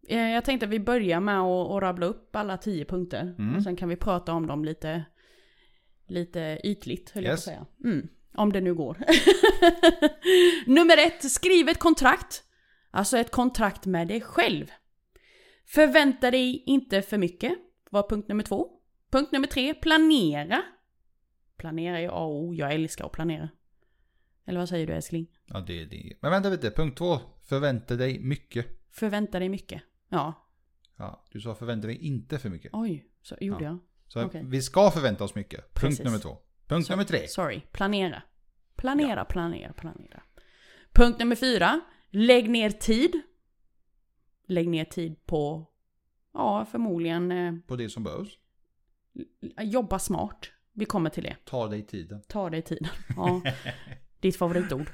[0.09, 3.35] eh, jag tänkte att vi börjar med att, rabbla upp alla tio punkter.
[3.38, 3.56] Mm.
[3.56, 5.04] Och sen kan vi prata om dem lite,
[6.09, 7.40] lite ytligt, höll jag på Yes.
[7.40, 7.66] att säga.
[7.85, 8.09] Mm.
[8.35, 8.98] Om det nu går.
[10.66, 12.42] Nummer ett, skriv ett kontrakt.
[12.90, 14.66] Alltså ett kontrakt med dig själv.
[15.66, 17.52] Förvänta dig inte för mycket,
[17.90, 18.68] var punkt nummer två.
[19.11, 20.62] Punkt nummer tre, planera.
[21.57, 23.48] Planera är A och O, jag älskar att planera.
[24.46, 25.26] Eller vad säger du älskling?
[25.46, 26.12] Ja, det, det.
[26.20, 27.18] Men vänta lite, punkt två.
[27.44, 28.66] Förvänta dig mycket.
[28.90, 29.83] Förvänta dig mycket.
[30.09, 30.42] Ja,
[30.98, 32.70] Ja, du sa förvänta dig inte för mycket.
[32.74, 33.70] oj, så gjorde Ja.
[33.70, 33.79] jag.
[34.09, 34.42] Så Okej.
[34.44, 35.61] vi ska förvänta oss mycket.
[35.61, 36.05] Punkt Precis.
[36.05, 36.38] nummer två.
[36.66, 37.29] Punkt Så- nummer tre.
[37.29, 38.22] Sorry, planera.
[38.76, 40.22] Planera, planera, planera.
[40.92, 41.81] Punkt nummer fyra.
[42.11, 43.20] Lägg ner tid.
[44.46, 45.66] Lägg ner tid på,
[46.35, 48.38] ja förmodligen, eh, På det som behövs.
[49.61, 50.50] jobba smart.
[50.72, 51.37] Vi kommer till det.
[51.44, 52.22] Ta dig tiden.
[52.28, 52.88] Ta dig tiden.
[53.16, 53.42] Ja,
[54.20, 54.87] ditt favoritord.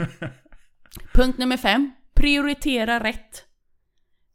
[1.15, 1.91] Punkt nummer fem.
[2.15, 3.47] Prioritera rätt.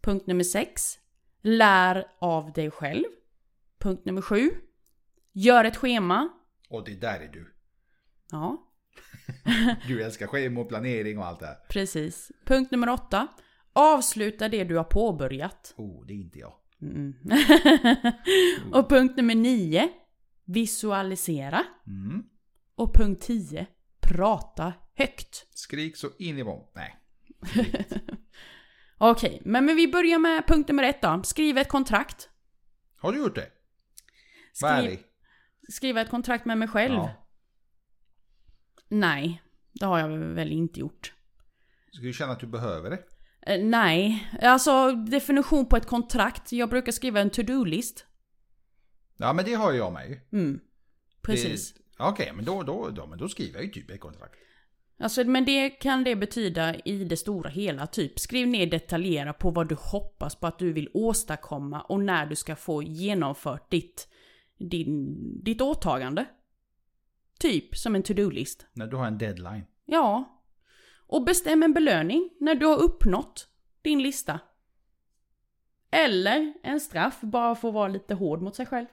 [0.01, 0.99] Punkt nummer sex.
[1.41, 3.03] Lär av dig själv.
[3.79, 4.49] Punkt nummer sju.
[5.33, 6.29] Gör ett schema.
[6.69, 7.53] Och det där är du.
[8.31, 8.63] Ja,
[9.87, 11.57] Du älskar schema och planering och allt det här.
[11.69, 12.31] Precis.
[12.45, 13.27] Punkt nummer åtta.
[13.79, 15.73] Avsluta det du har påbörjat.
[15.77, 16.53] Oh, det är inte jag.
[16.81, 17.13] Mm.
[18.73, 19.89] och punkt nummer nio.
[20.45, 21.63] Visualisera.
[21.87, 22.23] Mm.
[22.75, 23.67] Och punkt tio.
[23.99, 25.47] Prata högt.
[25.49, 26.63] Skrik så in i bomb.
[26.75, 26.97] Nej.
[28.97, 31.21] Okej, men, men vi börjar med punkt nummer ett då.
[31.23, 32.29] Skriv ett kontrakt.
[32.97, 33.51] Har du gjort det?
[34.53, 35.03] Skriv, ärlig.
[35.69, 36.95] skriva ett kontrakt med mig själv.
[36.95, 37.27] Ja.
[38.87, 41.13] Nej, det har jag väl inte gjort.
[41.91, 43.03] Ska du känna att du behöver det?
[43.47, 46.51] Eh, nej, alltså definition på ett kontrakt.
[46.51, 48.05] Jag brukar skriva en to-do-list.
[49.17, 50.19] Ja, men det har jag med.
[50.31, 50.59] Mm.
[51.21, 51.73] Precis.
[51.99, 54.35] Okej, men då, då, då, men då skriver jag ju typ ett kontrakt.
[54.99, 59.49] Alltså, men det kan det betyda i det stora hela, typ skriv ner detaljerat på
[59.51, 64.07] vad du hoppas på att du vill åstadkomma och när du ska få genomfört ditt,
[64.57, 66.25] din, ditt åtagande.
[67.39, 68.65] Typ som en to-do-list.
[68.73, 69.65] När du har en deadline.
[69.85, 70.36] Ja.
[71.07, 73.47] Och bestäm en belöning när du har uppnått
[73.81, 74.39] din lista.
[75.91, 78.85] Eller en straff bara för att vara lite hård mot sig själv.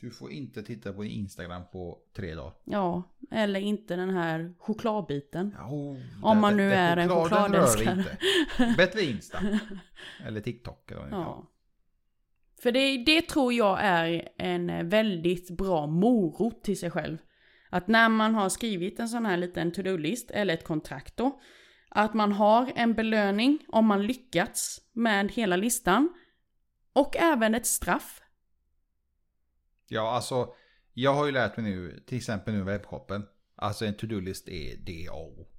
[0.00, 2.52] Du får inte titta på Instagram på tre dagar.
[2.64, 5.54] Ja, eller inte den här chokladbiten.
[5.58, 8.04] Ja, oh, Om där- man nu där är en chokladälskare.
[8.76, 9.38] Bättre Insta.
[10.26, 11.08] Eller TikTok eller det.
[11.10, 11.50] Ja.
[12.62, 17.18] För det, det tror jag är en väldigt bra morot till sig själv.
[17.74, 21.40] Att när man har skrivit en sån här liten to-do-list, eller ett kontrakt då,
[21.88, 26.08] att man har en belöning om man lyckats med hela listan.
[26.92, 28.20] Och även ett straff.
[29.88, 30.48] Ja, alltså.
[30.92, 33.22] Jag har ju lärt mig nu, till exempel nu webbshoppen.
[33.56, 35.50] Alltså en to-do-list är det och.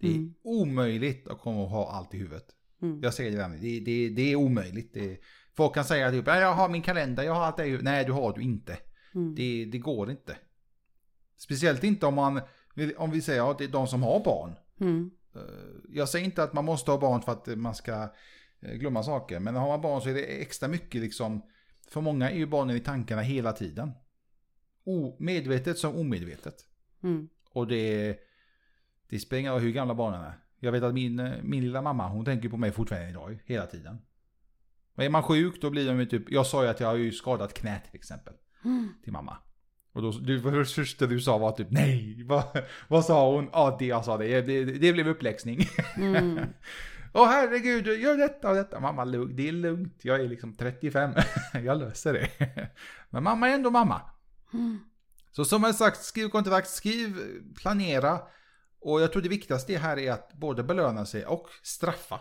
[0.00, 0.34] Det är Mm.
[0.42, 2.46] omöjligt att komma och ha allt i huvudet.
[2.82, 3.00] Mm.
[3.02, 4.94] Jag säger det redan, det, det, det är omöjligt.
[4.94, 5.18] Det,
[5.56, 7.84] folk kan säga typ, "Ja, jag har min kalender, jag har allt det i huvudet.
[7.84, 8.78] Nej, du har du inte.
[9.14, 9.34] Mm.
[9.34, 10.36] Det, det går inte.
[11.36, 12.40] Speciellt inte om man,
[12.96, 14.54] om vi säger att det är de som har barn.
[14.80, 15.10] Mm.
[15.34, 15.40] Eh,
[15.88, 18.12] Jag säger inte att man måste ha barn för att man ska
[18.60, 19.40] eh, glömma saker.
[19.40, 21.42] Men har man barn så är det extra mycket liksom.
[21.88, 23.92] För många är ju barnen i tankarna hela tiden.
[24.84, 26.54] O, medvetet som omedvetet.
[27.02, 27.28] Mm.
[27.50, 28.18] Och det,
[29.08, 30.38] det spelar ingen roll hur gamla barnen är.
[30.58, 33.66] Jag vet att min, eh, min lilla mamma, hon tänker på mig fortfarande idag, hela
[33.66, 33.98] tiden.
[34.94, 36.94] Och är man sjuk då blir de ju typ, jag sa ju att jag har
[36.94, 38.34] ju skadat knät till exempel.
[38.64, 38.88] Mm.
[39.02, 39.38] Till mamma.
[39.94, 42.44] Och då, det första du sa var typ nej, vad,
[42.88, 43.50] vad sa hon?
[43.52, 45.68] Ja, det jag sa det, det, det blev uppläxning.
[45.96, 46.40] Mm.
[47.12, 48.80] Åh herregud, gör detta och detta.
[48.80, 49.98] Mamma, det är lugnt.
[50.02, 51.12] Jag är liksom 35.
[51.64, 52.30] jag löser det.
[53.10, 54.00] Men mamma är ändå mamma.
[54.52, 54.78] Mm.
[55.30, 57.16] Så som jag sagt, skriv kontrakt, skriv,
[57.56, 58.20] planera.
[58.80, 62.20] Och jag tror det viktigaste här är att både belöna sig och straffa.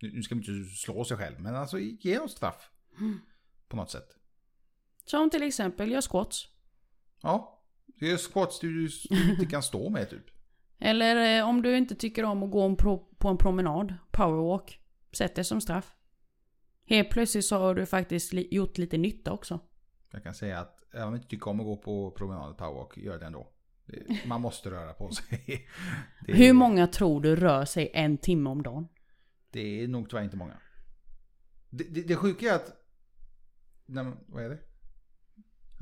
[0.00, 2.70] Nu ska man inte slå sig själv, men alltså ge oss straff.
[3.00, 3.20] Mm.
[3.68, 4.08] På något sätt.
[5.04, 6.53] Som till exempel, gör squats.
[7.22, 7.62] Ja,
[8.00, 10.24] det är squats du, du inte kan stå med typ.
[10.78, 14.80] Eller eh, om du inte tycker om att gå en pro, på en promenad, powerwalk.
[15.12, 15.94] Sätt det som straff.
[16.86, 19.60] Helt plötsligt så har du faktiskt li, gjort lite nytta också.
[20.10, 22.96] Jag kan säga att även om man inte tycker om att gå på promenad powerwalk,
[22.96, 23.50] gör det ändå.
[23.86, 25.68] Det, man måste röra på sig.
[26.26, 28.88] Det, Hur många tror du rör sig en timme om dagen?
[29.50, 30.56] Det är nog tyvärr inte många.
[31.70, 32.72] Det, det, det sjuka är att...
[33.86, 34.58] Man- vad är det?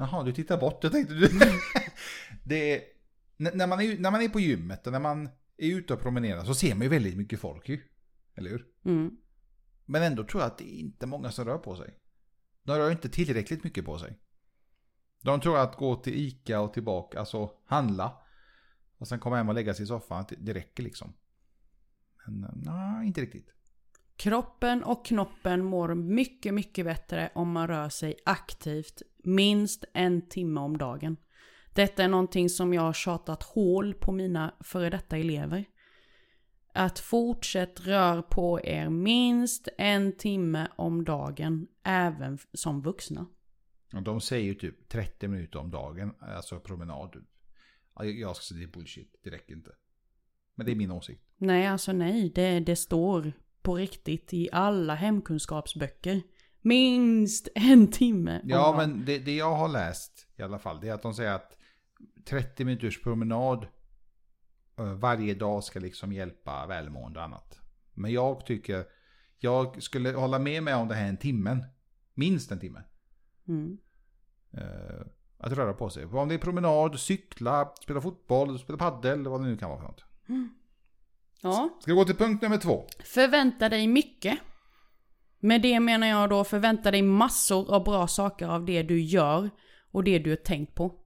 [0.02, 0.78] Jaha, du tittar bort.
[0.82, 1.28] Jag tänkte du...
[2.44, 2.82] det är,
[3.36, 6.44] när, man är, när man är på gymmet och när man är ute och promenerar
[6.44, 7.80] så ser man ju väldigt mycket folk ju.
[8.34, 8.66] Eller hur?
[8.84, 9.16] Mm.
[9.84, 11.98] Men ändå tror jag att det är inte många som rör på sig.
[12.62, 14.18] De rör inte tillräckligt mycket på sig.
[15.20, 18.18] De tror att gå till Ica och tillbaka, alltså handla.
[18.98, 21.14] Och sen komma hem och lägga sig i soffan, det räcker liksom.
[22.26, 23.54] Men eh, nej, inte riktigt.
[24.16, 30.60] Kroppen och knoppen mår mycket, mycket bättre om man rör sig aktivt minst en timme
[30.60, 31.16] om dagen.
[31.74, 35.64] Detta är någonting som jag har tjatat hål på mina före detta elever.
[36.74, 43.26] Att fortsätt rör på er minst en timme om dagen, även som vuxna.
[44.04, 47.24] De säger ju typ 30 minuter om dagen, alltså promenad.
[47.94, 49.70] Jag jag ska säga det är bullshit, det räcker inte.
[50.54, 51.22] Men det är min åsikt.
[51.36, 53.32] Nej, alltså nej, det, det står
[53.62, 56.22] på riktigt i alla hemkunskapsböcker.
[56.62, 60.94] Minst en timme Ja, men det, det jag har läst i alla fall, det är
[60.94, 61.56] att de säger att
[62.24, 63.66] 30 minuters promenad
[64.78, 67.60] eh, varje dag ska liksom hjälpa välmående och annat.
[67.94, 68.84] Men jag tycker,
[69.38, 71.64] jag skulle hålla med mig om det här en timmen.
[72.14, 72.82] Minst en timme.
[73.48, 73.78] Mm.
[74.52, 75.06] Eh,
[75.38, 76.04] att röra på sig.
[76.04, 79.86] Om det är promenad, cykla, spela fotboll, spela paddel, vad det nu kan vara för
[79.86, 80.04] något.
[81.40, 82.86] Ja, Ska vi gå till punkt nummer två?
[83.04, 84.38] Förvänta dig mycket.
[85.44, 89.50] Med det menar jag då förvänta dig massor av bra saker av det du gör
[89.90, 90.98] och det du har tänkt på.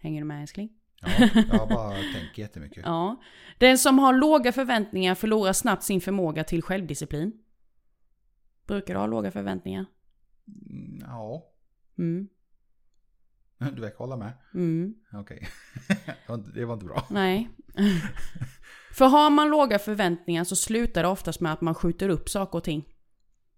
[0.00, 0.70] Hänger du med älskling?
[1.00, 2.82] Ja, jag bara tänker jättemycket.
[2.86, 3.22] Ja.
[3.58, 7.32] Den som har låga förväntningar förlorar snabbt sin förmåga till självdisciplin.
[8.66, 9.86] Brukar du ha låga förväntningar?
[10.70, 11.50] Mm, Ja,
[11.98, 12.28] Mm.
[13.58, 14.32] du verkar hålla med.
[14.54, 14.94] Mm.
[15.12, 15.48] Okej.
[16.30, 17.06] inte- det var inte bra.
[17.10, 17.48] Nej.
[18.94, 22.58] För har man låga förväntningar så slutar det oftast med att man skjuter upp saker
[22.58, 22.88] och ting.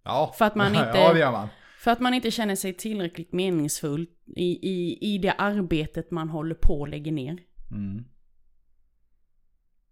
[0.03, 1.49] Ja, För att man inte- Ja, det gör man.
[1.79, 6.55] För att man inte känner sig tillräckligt meningsfull i, i, i det arbetet man håller
[6.55, 7.38] på och lägger ner.
[7.70, 8.05] Mm.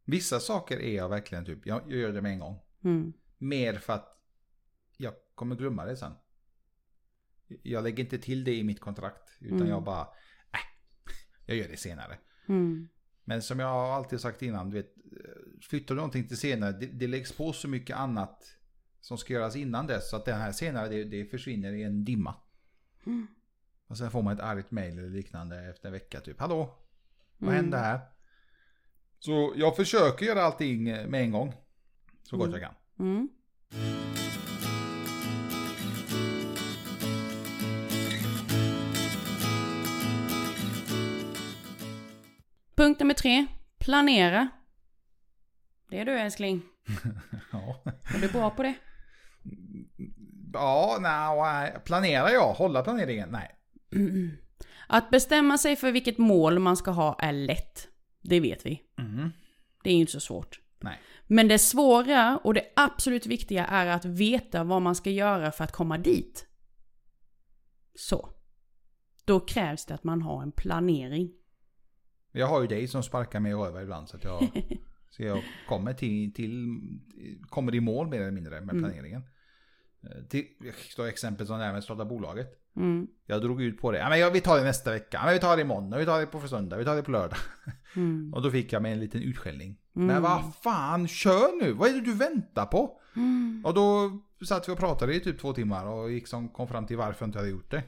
[0.05, 2.61] Vissa saker är jag verkligen typ, jag, jag gör det med en gång.
[2.85, 3.13] Mm.
[3.39, 4.21] Mer för att
[4.97, 6.13] jag kommer glömma det sen.
[7.63, 9.37] Jag lägger inte till det i mitt kontrakt.
[9.41, 9.69] Utan Mm.
[9.71, 10.01] jag bara,
[10.53, 10.59] äh,
[11.47, 12.19] jag gör det senare.
[12.49, 12.89] Mm.
[13.25, 14.95] Men som jag har alltid sagt innan, du vet,
[15.63, 18.45] flyttar du någonting till senare, det, det läggs på så mycket annat
[19.01, 20.11] som ska göras innan dess.
[20.11, 22.35] Så att det här senare, det, det försvinner i en dimma.
[23.07, 23.27] Mm.
[23.87, 26.41] Och sen får man ett argt mail eller liknande efter en vecka typ.
[26.41, 26.79] Hallå?
[27.39, 27.63] Vad Mm.
[27.65, 28.01] hände här?
[29.19, 31.53] Så jag försöker göra allting med en gång.
[32.23, 32.61] Så gott Mm.
[32.61, 33.07] jag kan.
[33.07, 33.29] Mm.
[42.77, 43.47] Punkt nummer tre.
[43.79, 44.49] Planera.
[45.91, 46.63] Det är du älskling.
[47.53, 47.83] Ja,
[48.15, 48.75] Är du bra på det?
[50.53, 52.53] ja nej, planerar jag?
[52.53, 53.29] Hålla planeringen?
[53.33, 53.51] Nej.
[54.89, 57.89] Att bestämma sig för vilket mål man ska ha är lätt.
[58.21, 58.83] Det vet vi.
[58.99, 59.31] Mm.
[59.83, 60.61] Det är ju inte så svårt.
[60.81, 61.01] Nej.
[61.27, 65.65] Men det svåra och det absolut viktiga är att veta vad man ska göra för
[65.65, 66.47] att komma dit.
[67.95, 68.29] Så.
[69.25, 71.33] Då krävs det att man har en planering.
[72.37, 74.51] Jag har ju dig som sparkar mig i röva ibland så att jag,
[75.11, 76.79] så jag kommer till, till,
[77.49, 78.83] kommer i mål mer eller mindre med Mm.
[78.85, 79.23] planeringen.
[80.03, 80.45] Eh, Till,
[80.97, 82.61] så exempel som det här med starta bolaget.
[82.77, 83.07] Mm.
[83.27, 83.99] Jag drog ut på det.
[83.99, 85.09] Ja, men jag, vi tar det nästa vecka.
[85.17, 85.99] Ja, men vi tar det imorgon.
[85.99, 86.77] Vi tar det på söndag.
[86.77, 87.39] Vi tar det på lördag.
[87.97, 88.35] Mm.
[88.35, 89.77] Och då fick jag mig en liten utskällning.
[89.97, 90.07] Mm.
[90.07, 91.73] Men vad fan, kör nu!
[91.73, 93.01] Vad är det du väntar på?
[93.17, 93.63] Mm.
[93.67, 96.87] Och då satt vi och pratade i typ två timmar och gick som kom fram
[96.87, 97.83] till varför jag inte hade gjort det.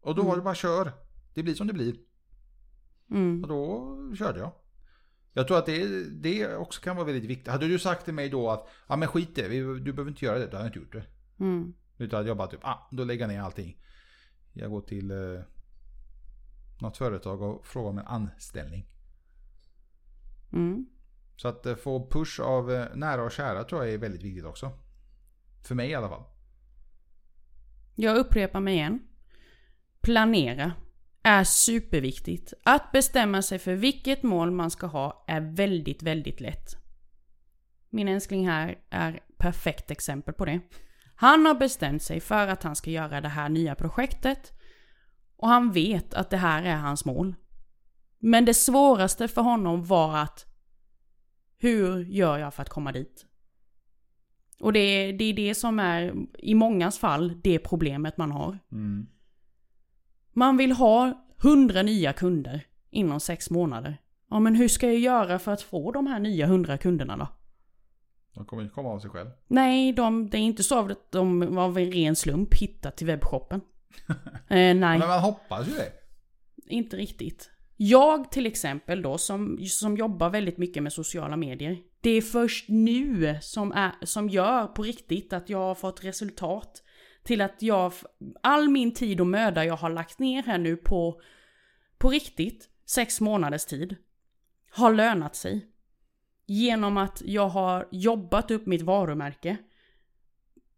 [0.00, 0.28] Och då Mm.
[0.30, 0.92] var det bara kör.
[1.34, 1.94] Det blir som det blir.
[3.10, 3.42] Mm.
[3.42, 4.52] Och då körde jag.
[5.32, 7.48] Jag tror att det, det också kan vara väldigt viktigt.
[7.48, 10.38] Hade du sagt till mig då att ja men skit det, du behöver inte göra
[10.38, 11.04] det, då hade jag inte gjort det.
[11.44, 11.74] Mm.
[11.98, 13.76] Utan jag bara typ, ah, då lägger jag ner allting.
[14.52, 15.40] Jag går till eh,
[16.80, 18.86] något företag och frågar om en anställning.
[20.52, 20.86] Mm.
[21.36, 24.44] Så att eh, få push av eh, nära och kära tror jag är väldigt viktigt
[24.44, 24.70] också.
[25.62, 26.24] För mig i alla fall.
[27.94, 29.08] Jag upprepar mig igen.
[30.00, 30.72] Planera
[31.24, 32.52] är superviktigt.
[32.62, 36.76] Att bestämma sig för vilket mål man ska ha är väldigt, väldigt lätt.
[37.90, 40.60] Min älskling här är perfekt exempel på det.
[41.14, 44.52] Han har bestämt sig för att han ska göra det här nya projektet.
[45.36, 47.34] Och han vet att det här är hans mål.
[48.18, 50.46] Men det svåraste för honom var att
[51.58, 53.26] hur gör jag för att komma dit?
[54.60, 58.58] Och det är, det är det som är i mångas fall det problemet man har.
[60.32, 63.96] Man vill ha hundra nya kunder inom sex månader.
[64.30, 67.28] Ja men hur ska jag göra för att få de här nya hundra kunderna då?
[68.34, 69.30] De kommer inte komma av sig själv.
[69.46, 73.60] Nej, de, det är inte så att de av en ren slump hittat till webbshoppen.
[74.08, 74.14] eh,
[74.48, 75.92] nej, Men man hoppas ju det.
[76.66, 77.50] inte riktigt.
[77.76, 81.78] Jag till exempel då som, som jobbar väldigt mycket med sociala medier.
[82.00, 86.82] Det är först nu som, är, som gör på riktigt att jag har fått resultat.
[87.24, 87.92] Till att jag,
[88.42, 91.20] all min tid och möda jag har lagt ner här nu på,
[91.98, 93.96] på riktigt, sex månaders tid,
[94.70, 95.66] har lönat sig.
[96.46, 99.56] Genom att jag har jobbat upp mitt varumärke.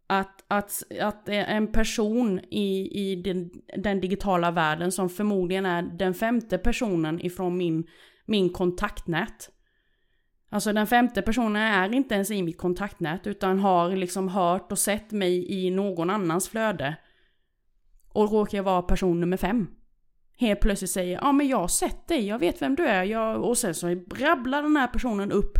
[0.07, 6.13] Att, att, att en person i, i den, den digitala världen som förmodligen är den
[6.13, 7.87] femte personen ifrån min,
[8.25, 9.49] min kontaktnät.
[10.49, 14.79] Alltså den femte personen är inte ens i mitt kontaktnät utan har liksom hört och
[14.79, 16.95] sett mig i någon annans flöde.
[18.09, 19.67] Och råkar vara person nummer fem.
[20.37, 23.03] Helt plötsligt säger ja men jag har sett dig, jag vet vem du är.
[23.03, 23.43] Jag...
[23.43, 25.57] Och sen så rabblar den här personen upp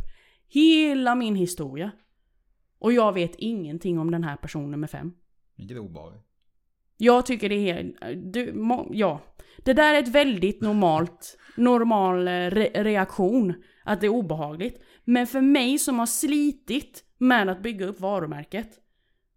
[0.48, 1.92] hela min historia.
[2.80, 5.14] Och jag vet ingenting om den här personen nummer fem.
[5.56, 6.24] Vilket är obehagligt.
[6.98, 7.98] Jag tycker det är helt...
[8.34, 9.22] Du, må, ja.
[9.58, 13.54] Det där är ett väldigt normalt, normal re reaktion.
[13.88, 14.82] Att det är obehagligt.
[15.04, 18.80] Men för mig som har slitit med att bygga upp varumärket.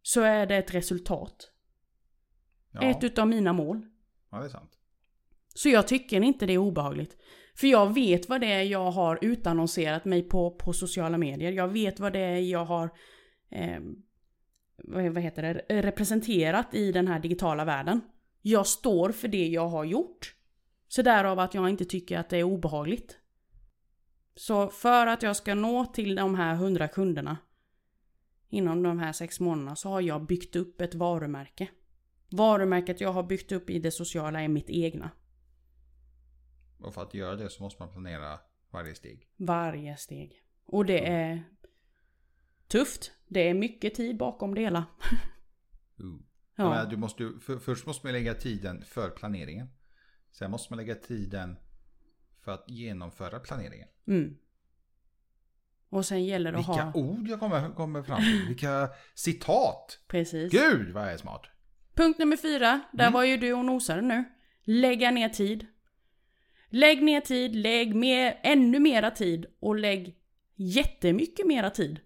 [0.03, 1.51] Så är det ett resultat.
[2.72, 3.86] Ja, Ett utav mina mål.
[4.30, 4.70] ja, det är sant.
[5.55, 7.16] Så jag tycker inte det är obehagligt.
[7.55, 11.53] För jag vet vad det är jag har utannonserat mig på, på sociala medier.
[11.53, 12.90] Jag vet vad det är jag har
[13.51, 13.80] eh,
[14.84, 18.01] vad heter det, representerat i den här digitala världen.
[18.42, 20.34] Jag står för det jag har gjort.
[20.88, 23.20] Så därav att jag inte tycker att det är obehagligt.
[24.41, 27.38] Så för att jag ska nå till de här hundra kunderna
[28.49, 31.68] inom de här sex månaderna så har jag byggt upp ett varumärke.
[32.30, 35.11] Varumärket jag har byggt upp i det sociala är mitt egna.
[36.78, 39.28] Och för att göra det så måste man planera varje steg.
[39.36, 40.45] Varje steg.
[40.64, 41.43] Och det är
[42.68, 43.12] tufft.
[43.26, 44.84] Det är mycket tid bakom det hela.
[46.01, 46.20] Uh.
[46.57, 46.84] Ja.
[46.84, 49.68] Du måste, för, först måste man lägga tiden för planeringen.
[50.32, 51.57] Sen måste man lägga tiden
[52.45, 53.88] för att genomföra planeringen.
[54.07, 54.36] Mm.
[55.88, 56.93] Och sen gäller det att Vilka ha...
[56.95, 58.45] ord jag kommer, kommer fram till.
[58.49, 60.01] Vilka citat.
[60.09, 60.53] Precis.
[60.53, 61.43] Gud vad jag är smart.
[61.95, 62.80] Punkt nummer fyra.
[62.93, 63.12] Där Mm.
[63.12, 64.24] var ju du och nosade nu.
[64.62, 65.66] Lägga ner tid.
[66.68, 70.16] Lägg ner tid, lägg mer, ännu mera tid och lägg
[70.55, 72.01] jättemycket mera tid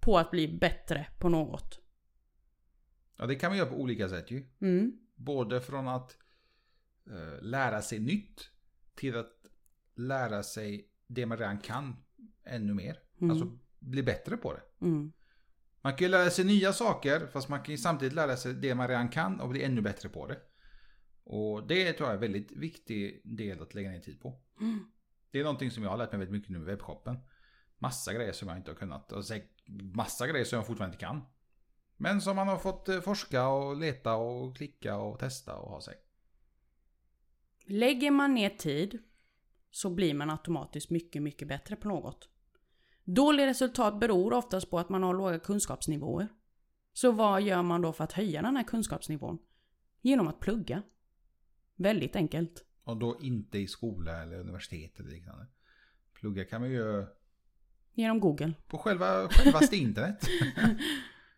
[0.00, 1.80] på att bli bättre på något.
[3.16, 4.46] Ja det kan man göra på olika sätt ju.
[4.60, 4.92] Mm.
[5.14, 6.16] Både från att
[7.06, 8.50] eh, lära sig nytt
[8.94, 9.39] till att
[10.00, 11.96] lära sig det man redan kan
[12.44, 12.98] ännu mer.
[13.20, 13.30] Mm.
[13.30, 14.86] Alltså bli bättre på det.
[14.86, 15.12] Mm.
[15.82, 18.74] Man kan ju lära sig nya saker fast man kan ju samtidigt lära sig det
[18.74, 20.38] man redan kan och bli ännu bättre på det.
[21.24, 24.42] Och det tror jag är en väldigt viktig del att lägga ner tid på.
[24.60, 24.84] Mm.
[25.30, 27.18] Det är någonting som jag har lärt mig väldigt mycket nu med webbshoppen.
[27.78, 29.12] Massa grejer som jag inte har kunnat.
[29.12, 29.24] Och
[29.94, 31.22] massa grejer som jag fortfarande inte kan.
[31.96, 35.80] Men som man har fått eh, forska och leta och klicka och testa och ha
[35.80, 35.94] sig.
[37.64, 38.98] Lägger man ner tid
[39.70, 42.28] så blir man automatiskt mycket, mycket bättre på något.
[43.04, 46.28] Dåliga resultat beror oftast på att man har låga kunskapsnivåer.
[46.92, 49.38] Så vad gör man då för att höja den här kunskapsnivån?
[50.00, 50.82] Genom att plugga.
[51.76, 52.64] Väldigt enkelt.
[52.84, 55.46] Och då inte i skola eller universitet eller liknande.
[56.14, 57.06] Plugga kan man ju
[57.94, 58.52] Genom Google.
[58.66, 60.28] på själva, självaste internet.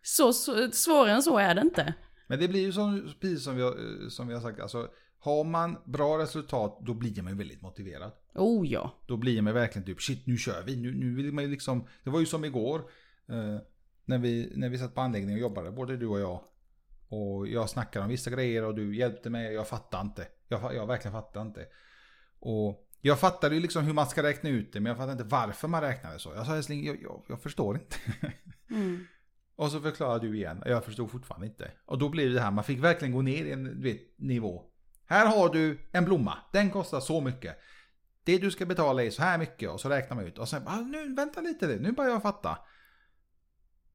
[0.03, 1.95] Så, så svårare än så är det inte.
[2.27, 4.61] Men det blir ju som, precis som vi, har, som vi har sagt.
[4.61, 4.89] Alltså,
[5.23, 8.13] har man bra resultat då blir man ju väldigt motiverad.
[8.35, 8.95] Oh ja.
[9.07, 10.77] Då blir man verkligen typ shit nu kör vi.
[10.77, 11.87] Nu, nu vill man ju liksom.
[12.05, 12.79] Det var ju som igår.
[13.29, 13.59] Eh,
[14.05, 15.71] när, vi, när vi satt på anläggningen och jobbade.
[15.71, 16.41] Både du och jag.
[17.09, 19.55] Och jag snackade om vissa grejer och du hjälpte mig.
[19.55, 20.27] Jag fattade inte.
[20.49, 21.67] Jag, jag verkligen fattade inte.
[22.39, 24.81] Och jag fattade ju liksom hur man ska räkna ut det.
[24.81, 26.33] Men jag fattade inte varför man räknade så.
[26.35, 27.97] Jag sa älskling jag, jag, jag förstår inte.
[28.71, 29.07] Mm.
[29.57, 30.63] Och så förklarade du igen.
[30.67, 31.71] Jag förstod fortfarande inte.
[31.85, 32.51] Och då blev det här.
[32.51, 34.72] Man fick verkligen gå ner i en du vet, nivå.
[35.07, 36.39] Här har du en blomma.
[36.53, 37.59] Den kostar så mycket.
[38.25, 39.71] Det du ska betala är så här mycket.
[39.71, 40.39] Och så räknar man ut.
[40.39, 41.67] Och sen, ah, nu vänta lite.
[41.67, 42.59] Nu börjar jag fatta.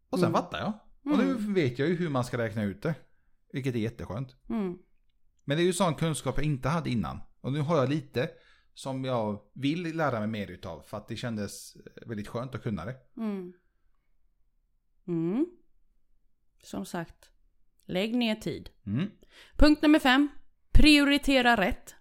[0.10, 0.42] Och sen Mm.
[0.42, 0.74] fattar jag.
[1.14, 1.54] Och nu Mm.
[1.54, 2.96] vet jag ju hur man ska räkna ut det.
[3.52, 4.36] Vilket är jätteskönt.
[4.50, 4.78] Mm.
[5.44, 7.20] Men det är ju sån kunskap jag inte hade innan.
[7.42, 8.30] Och nu har jag lite
[8.74, 10.82] som jag vill lära mig mer utav.
[10.82, 12.96] För att det kändes väldigt skönt att kunna det.
[13.18, 13.54] Mm.
[15.08, 15.46] Mm.
[16.64, 17.30] Som sagt.
[17.86, 18.70] Lägg ner tid.
[18.86, 19.12] Mm.
[19.58, 20.30] Punkt nummer fem.
[20.78, 21.96] Prioritera rätt.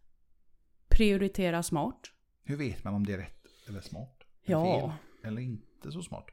[0.89, 2.13] Prioritera smart.
[2.45, 4.23] Hur vet man om det är rätt eller smart?
[4.45, 4.99] Eller Ja.
[5.23, 6.27] Fel, eller inte så smart?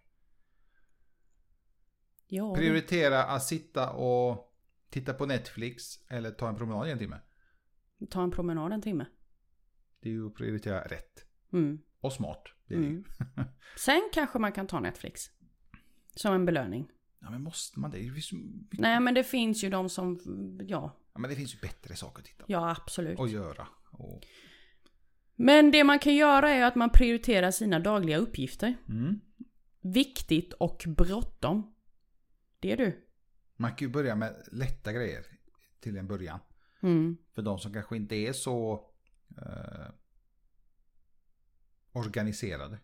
[2.28, 2.56] Ja.
[2.56, 4.54] Prioritera att sitta och
[4.90, 7.20] titta på Netflix eller ta en promenad i en timme.
[8.10, 9.06] Ta en promenad en timme.
[10.00, 11.26] Det är ju att prioritera rätt.
[11.54, 11.80] Mm.
[12.00, 12.44] Och smart.
[12.68, 12.86] Det är det.
[12.88, 13.04] Mm.
[13.78, 15.22] Sen kanske man kan ta Netflix.
[16.16, 16.88] Som en belöning.
[17.20, 17.98] Ja men måste man det?
[17.98, 20.20] Det mycket- Nej men det finns ju de som,
[20.68, 22.52] ja, ja, men det finns ju bättre saker att titta på.
[22.52, 23.20] ja absolut.
[23.20, 23.68] Och göra.
[23.92, 24.24] Och,
[25.36, 28.78] Men det man kan göra är att man prioriterar sina dagliga uppgifter.
[28.90, 29.20] mm.
[29.82, 31.76] viktigt och bråttom.
[32.60, 33.08] Det är du.
[33.56, 35.26] Man kan ju börja med lätta grejer
[35.80, 36.40] till en början.
[36.84, 37.18] Mm.
[37.36, 38.74] För de som kanske inte är så
[39.38, 39.88] eh,
[41.92, 42.80] organiserade.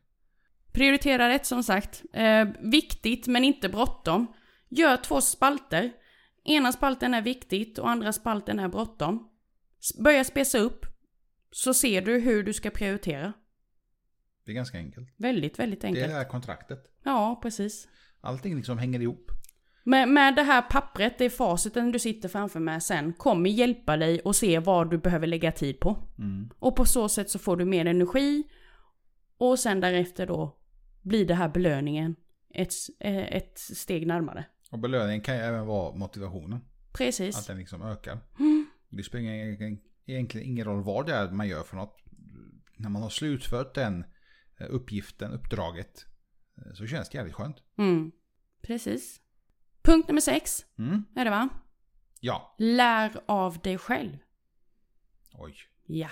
[0.71, 2.03] Prioritera rätt som sagt.
[2.13, 4.33] Eh, viktigt men inte bråttom.
[4.69, 5.93] Gör två spalter.
[6.43, 9.29] Ena spalten är viktigt och andra spalten är bråttom.
[9.99, 10.85] Börja spesa upp.
[11.51, 13.33] Så ser du hur du ska prioritera.
[14.45, 15.09] Det är ganska enkelt.
[15.17, 16.13] Väldigt, väldigt Det enkelt.
[16.13, 16.83] är kontraktet.
[17.03, 17.87] Ja, precis.
[18.21, 19.31] Allting liksom hänger ihop.
[19.83, 23.97] Med, med det här pappret, det är faciten du sitter framför med sen, kommer hjälpa
[23.97, 25.97] dig att se vad du behöver lägga tid på.
[26.17, 26.49] Mm.
[26.59, 28.43] Och på så sätt så får du mer energi.
[29.37, 30.57] Och sen därefter då
[31.01, 32.15] blir det här belöningen
[32.53, 34.45] ett, eh, ett steg närmare.
[34.69, 36.53] Och belöningen kan ju även vara motivationen.
[36.87, 37.45] Att Precis.
[37.45, 38.17] den liksom ökar.
[38.39, 38.65] Mm.
[38.89, 41.97] Det spelar egentligen- egentligen ingen roll vad det är man gör för något.
[42.77, 44.03] När man har slutfört den
[44.59, 46.05] eh, uppgiften, uppdraget,
[46.57, 47.57] eh, så känns det jävligt skönt.
[47.77, 48.11] Mm.
[48.61, 49.19] Precis.
[49.81, 51.03] Punkt nummer sex Mm.
[51.15, 51.49] är det va?
[52.19, 52.55] Ja.
[52.57, 54.17] Lär av dig själv.
[55.33, 55.55] Oj,
[55.85, 56.09] Ja.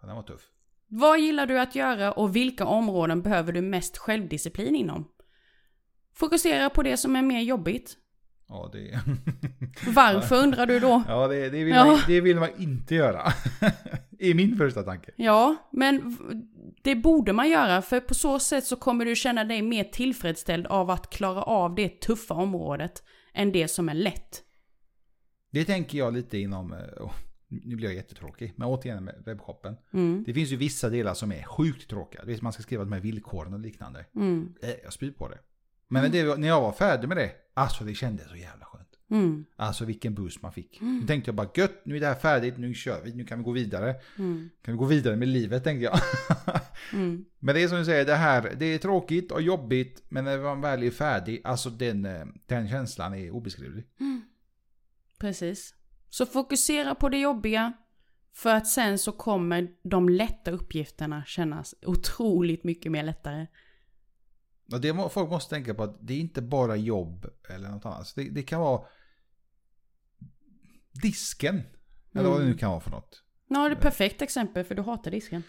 [0.00, 0.50] ja, den var tuff.
[0.88, 5.12] Vad gillar du att göra och vilka områden behöver du mest självdisciplin inom?
[6.18, 7.96] Fokusera på det som är mer jobbigt.
[8.48, 9.00] Ja, det,
[9.94, 11.02] Varför undrar du då?
[11.08, 11.84] ja, det, det, vill, Ja.
[11.86, 13.32] Man, det vill man inte göra.
[14.18, 15.10] I min första tanke.
[15.16, 16.16] Ja, men
[16.82, 20.66] det borde man göra för på så sätt så kommer du känna dig mer tillfredsställd
[20.66, 23.02] av att klara av det tuffa området
[23.34, 24.42] än det som är lätt.
[25.50, 27.12] Det tänker jag lite inom, eh, oh,
[27.48, 29.76] nu blir jag jättetråkig, men återigen med webbshoppen.
[29.92, 32.22] Mm, Det finns ju vissa delar som är sjukt tråkiga.
[32.42, 34.04] Man ska skriva de här villkoren och liknande.
[34.16, 35.38] mm, Eh, Jag spyr på det.
[35.88, 38.88] Men det, när jag var färdig med det, alltså det kändes så jävla skönt.
[39.10, 40.80] mm, Alltså vilken boost man fick.
[40.80, 43.38] Nu tänkte jag bara gött, nu är det här färdigt, nu kör vi, nu kan
[43.38, 43.94] vi gå vidare.
[44.18, 45.98] mm, Kan vi gå vidare med livet tänkte jag.
[46.92, 47.24] mm.
[47.38, 50.38] men det är som du säger, det här, det är tråkigt och jobbigt, men när
[50.38, 53.84] man väl är färdig, alltså den, eh, den känslan är obeskrivlig.
[55.18, 55.74] Precis.
[56.08, 57.72] Så fokusera på det jobbiga.
[58.32, 63.46] För att sen så kommer de lätta uppgifterna kännas otroligt mycket mer lättare.
[64.72, 67.86] Och det må, folk måste tänka på att det är inte bara jobb eller något
[67.86, 68.12] annat.
[68.16, 68.82] Det, det kan vara
[71.02, 71.62] disken.
[72.14, 73.22] Eller vad det nu kan vara för något.
[73.48, 75.42] Ja, det är ett perfekt exempel för du hatar disken.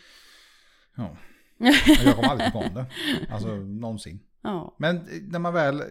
[0.95, 1.17] Ja.
[2.05, 2.85] Jag kommer aldrig tycka om det.
[3.29, 4.19] Alltså någonsin.
[4.41, 4.75] Ja.
[4.79, 5.83] Men när man väl...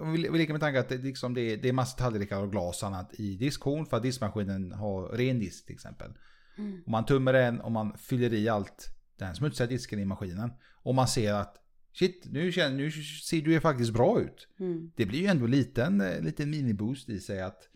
[0.00, 2.42] Om vi vi leker med tanken att det, liksom det, är, det är massa tallrikar
[2.42, 6.12] och glas och annat i diskhon för att diskmaskinen har ren disk till exempel.
[6.58, 6.82] Mm.
[6.84, 10.52] Och man tummar den och man fyller i allt den smutsiga disken i maskinen.
[10.82, 11.59] Och man ser att
[11.92, 14.48] shit, nu, känner, nu ser du ju faktiskt bra ut.
[14.60, 14.92] Mm.
[14.96, 17.68] Det blir ju ändå en liten, eh, liten miniboost i sig att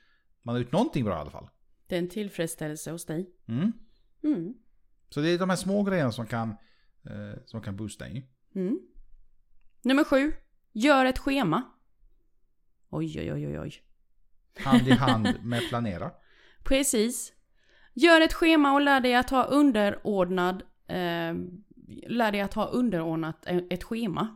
[0.42, 1.48] man har gjort någonting bra i alla fall.
[1.86, 3.30] Det är en tillfredsställelse hos dig.
[3.48, 3.72] Mm.
[4.24, 4.54] Mm.
[5.10, 6.50] Så det är de här små grejerna som kan,
[7.04, 8.22] eh, som kan boosta in.
[8.54, 8.80] Mm.
[9.82, 10.32] Nummer sju.
[10.72, 11.62] Gör ett schema.
[12.90, 13.82] Oj, oj, oj, oj, oj.
[14.56, 16.10] Hand i hand med planera.
[16.64, 17.32] Precis.
[17.94, 20.62] Gör ett schema och lär dig att ha underordnad...
[20.86, 21.34] Eh,
[22.08, 24.28] lär dig att ha underordnat e- ett schema.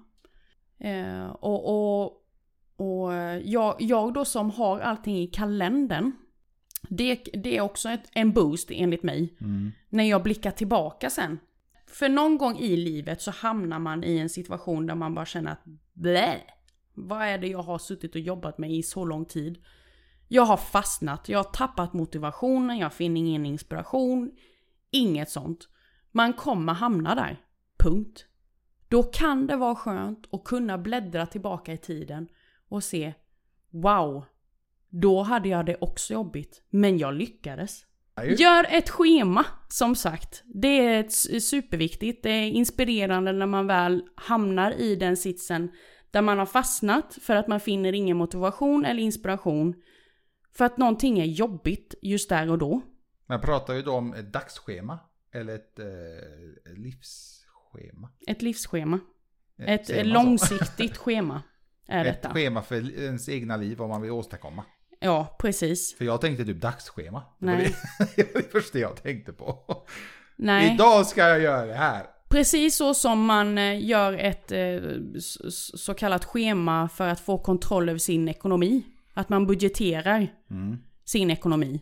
[0.79, 2.05] Eh, och och,
[2.77, 3.13] och
[3.45, 6.13] jag, jag då som har allting i kalendern.
[6.89, 9.37] Det, det är också ett, en boost enligt mig.
[9.41, 9.73] Mm.
[9.89, 11.39] När jag blickar tillbaka sen.
[11.87, 15.53] För någon gång i livet så hamnar man i en situation där man bara känner
[15.53, 16.37] att blä.
[16.95, 19.59] Vad är det jag har suttit och jobbat med i så lång tid?
[20.29, 24.31] Jag har fastnat, jag har tappat motivationen, jag finner ingen inspiration.
[24.91, 25.69] Inget sånt.
[26.13, 27.41] Man kommer hamna där.
[27.89, 28.27] Punkt.
[28.89, 32.29] Då kan det vara skönt att kunna bläddra tillbaka i tiden
[32.69, 33.15] och se
[33.71, 34.25] Wow!
[34.89, 37.85] Då hade jag det också jobbigt, men jag lyckades.
[38.39, 40.43] Gör ett schema, som sagt.
[40.45, 41.09] Det är
[41.41, 42.23] superviktigt.
[42.23, 45.71] Det är inspirerande när man väl hamnar i den sitsen
[46.11, 49.75] där man har fastnat för att man finner ingen motivation eller inspiration.
[50.53, 52.81] För att någonting är jobbigt just där och då.
[53.27, 54.99] Men pratar vi då om ett dagsschema?
[55.33, 56.73] Eller ett eh,
[57.75, 58.09] livsschema?
[58.27, 59.01] Ett livsschema.
[59.67, 60.03] Ett så?
[60.03, 61.43] långsiktigt schema
[61.89, 62.35] är Ett detta.
[62.35, 64.65] schema för ens egna liv, vad man vill åstadkomma.
[65.01, 65.95] Ja, precis.
[65.99, 67.23] För jag tänkte typ dagsschema.
[67.39, 67.75] Det var Nej.
[67.99, 69.59] det, det var det första jag tänkte på.
[70.37, 70.75] Nej.
[70.75, 72.07] Idag ska jag göra det här.
[72.29, 74.79] Precis så som man eh, gör ett eh,
[75.75, 78.83] så kallat schema för att få kontroll över sin ekonomi.
[79.15, 80.77] Att man budgeterar Mm.
[81.05, 81.81] sin ekonomi.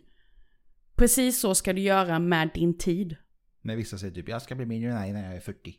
[0.96, 3.16] Precis så ska du göra med din tid.
[3.66, 5.74] När vissa säger typ jag ska bli miljonär när jag är 40.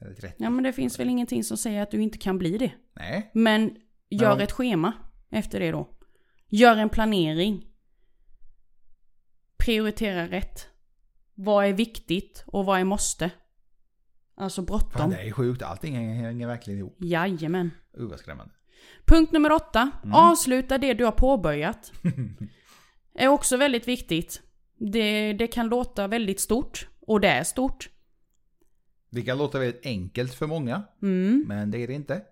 [0.00, 0.34] Eller 30.
[0.38, 2.72] Ja men det finns väl ingenting som säger att du inte kan bli det.
[2.94, 3.30] Nej.
[3.34, 3.76] Men
[4.10, 4.92] gör om- ett schema
[5.30, 5.88] efter det då.
[6.48, 7.66] Gör en planering.
[9.56, 10.66] Prioritera rätt.
[11.34, 13.30] Vad är viktigt och vad är måste?
[14.34, 15.10] Alltså Fan, bråttom.
[15.10, 15.62] det är sjukt.
[15.62, 16.96] Allting hänger verkligen ihop.
[17.00, 17.70] Jajamän.
[17.98, 18.54] Uh, vad skrämmande.
[19.04, 19.90] Punkt nummer åtta.
[20.04, 20.14] Mm.
[20.14, 21.92] Avsluta det du har påbörjat.
[23.14, 24.42] är också väldigt viktigt.
[24.92, 26.88] Det, det kan låta väldigt stort.
[27.10, 27.90] Och det är stort.
[29.10, 31.44] Det kan låta väldigt enkelt för många, Mm.
[31.48, 32.22] men det är det inte.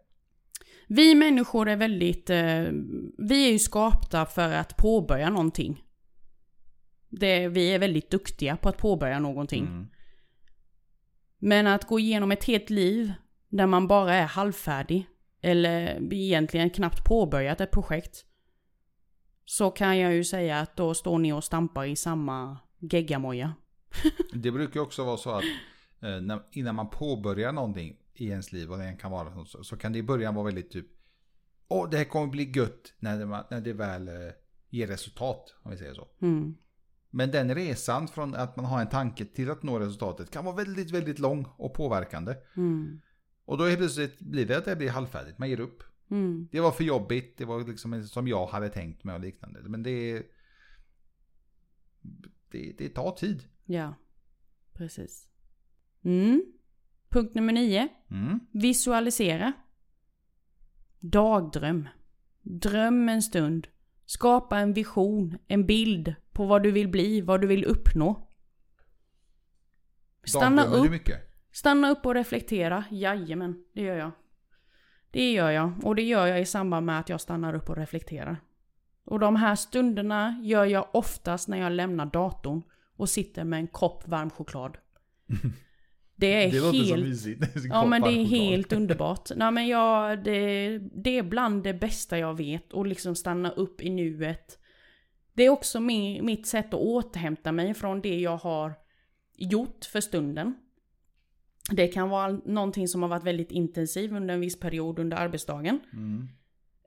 [0.88, 2.30] Vi människor är väldigt...
[2.30, 2.62] Eh,
[3.18, 5.84] vi är ju skapta för att påbörja någonting.
[7.08, 9.66] Det, vi är väldigt duktiga på att påbörja någonting.
[9.66, 9.86] Mm.
[11.38, 13.12] Men att gå igenom ett helt liv
[13.48, 15.06] där man bara är halvfärdig
[15.40, 18.24] eller egentligen knappt påbörjat ett projekt.
[19.44, 23.54] Så kan jag ju säga att då står ni och stampar i samma geggamoja.
[24.32, 25.44] Det brukar också vara så att
[26.00, 29.76] eh, när, innan man påbörjar någonting i ens liv, och det kan vara så, så
[29.76, 30.86] kan det i början vara väldigt typ
[31.68, 34.14] Åh, det här kommer bli gött när det, när det väl eh,
[34.68, 36.08] ger resultat, om vi säger så.
[36.20, 36.54] Mm.
[37.10, 40.56] Men den resan från att man har en tanke till att nå resultatet kan vara
[40.56, 42.34] väldigt, väldigt lång och påverkande.
[42.56, 43.00] Mm.
[43.44, 45.82] Och då helt plötsligt blir det att det blir halvfärdigt, man ger upp.
[46.10, 46.48] Mm.
[46.52, 49.60] Det var för jobbigt, det var liksom som jag hade tänkt mig och liknande.
[49.60, 50.22] Men det,
[52.50, 53.44] det, det tar tid.
[53.70, 53.94] Ja,
[54.72, 55.28] precis.
[56.04, 56.42] Mm.
[57.08, 57.88] Punkt nummer nio.
[58.10, 58.40] Mm.
[58.52, 59.52] Visualisera.
[60.98, 61.88] Dagdröm.
[62.42, 63.68] Dröm en stund.
[64.04, 68.28] Skapa en vision, en bild på vad du vill bli, vad du vill uppnå.
[70.24, 71.18] Stanna Dagdrömmer du upp, mycket?
[71.52, 72.84] stanna upp och reflektera.
[72.90, 74.10] Jajamän, det gör jag.
[75.10, 75.84] Det gör jag.
[75.84, 78.40] Och det gör jag i samband med att jag stannar upp och reflekterar.
[79.04, 82.62] Och de här stunderna gör jag oftast när jag lämnar datorn
[82.98, 84.78] och sitter med en kopp varm choklad.
[86.16, 87.06] Det är Det låter så helt...
[87.06, 87.44] mysigt.
[87.68, 89.30] Ja men det är helt underbart.
[89.36, 92.72] Nej men jag, det, det är bland det bästa jag vet.
[92.72, 94.58] Och liksom stanna upp i nuet.
[95.32, 98.74] Det är också min, mitt sätt att återhämta mig från det jag har
[99.36, 100.54] gjort för stunden.
[101.70, 105.80] Det kan vara någonting som har varit väldigt intensivt under en viss period under arbetsdagen.
[105.92, 106.28] Mm.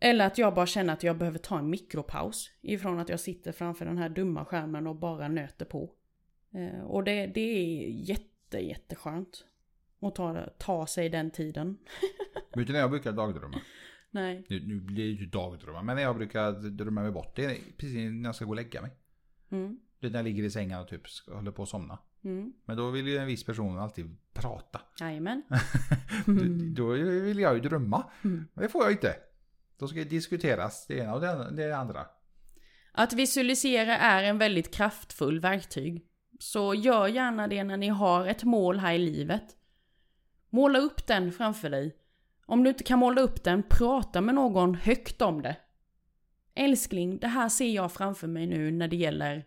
[0.02, 2.50] Eller att jag bara känner att jag behöver ta en mikropaus.
[2.62, 5.90] Ifrån att jag sitter framför den här dumma skärmen och bara nöter på.
[6.54, 9.46] Eh, och det, det är jätte, jätteskönt.
[10.02, 11.78] Att ta, ta sig den tiden.
[12.56, 13.62] Vet du när jag brukar dagdrömma?
[14.12, 14.46] Nej.
[14.50, 17.58] Nu, nu blir det ju dagdrömmar, men när jag brukar drömma mig bort, det är
[17.78, 18.92] precis när jag ska gå och lägga mig.
[19.52, 19.80] Mm.
[20.00, 22.00] Det är när jag ligger i sängen och typ håller på att somna.
[22.24, 22.54] Mm.
[22.66, 24.82] Men då vill ju en viss person alltid prata.
[25.00, 25.44] Jajamän.
[26.76, 28.12] Då vill jag ju drömma.
[28.24, 28.48] Mm.
[28.54, 29.16] Men det får jag inte.
[29.78, 31.22] Då ska det diskuteras det ena och
[31.56, 32.06] det andra.
[32.92, 36.06] Att visualisera är en väldigt kraftfull verktyg.
[36.42, 39.58] Så gör gärna det när ni har ett mål här i livet.
[40.50, 41.98] Måla upp den framför dig.
[42.46, 45.58] Om du inte kan måla upp den, prata med någon högt om det.
[46.54, 49.46] Älskling, det här ser jag framför mig nu när det gäller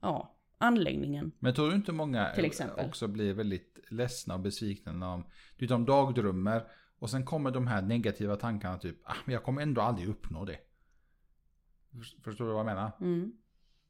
[0.00, 1.32] ja, anläggningen.
[1.38, 2.32] Men tror du inte många
[2.76, 5.24] också blir väldigt ledsna och besvikna när de,
[5.56, 6.66] du de dagdrömmer
[6.98, 10.44] och sen kommer de här negativa tankarna typ, ah, men jag kommer ändå aldrig uppnå
[10.44, 10.58] det.
[12.24, 12.92] Förstår du vad jag menar?
[13.00, 13.32] Mm.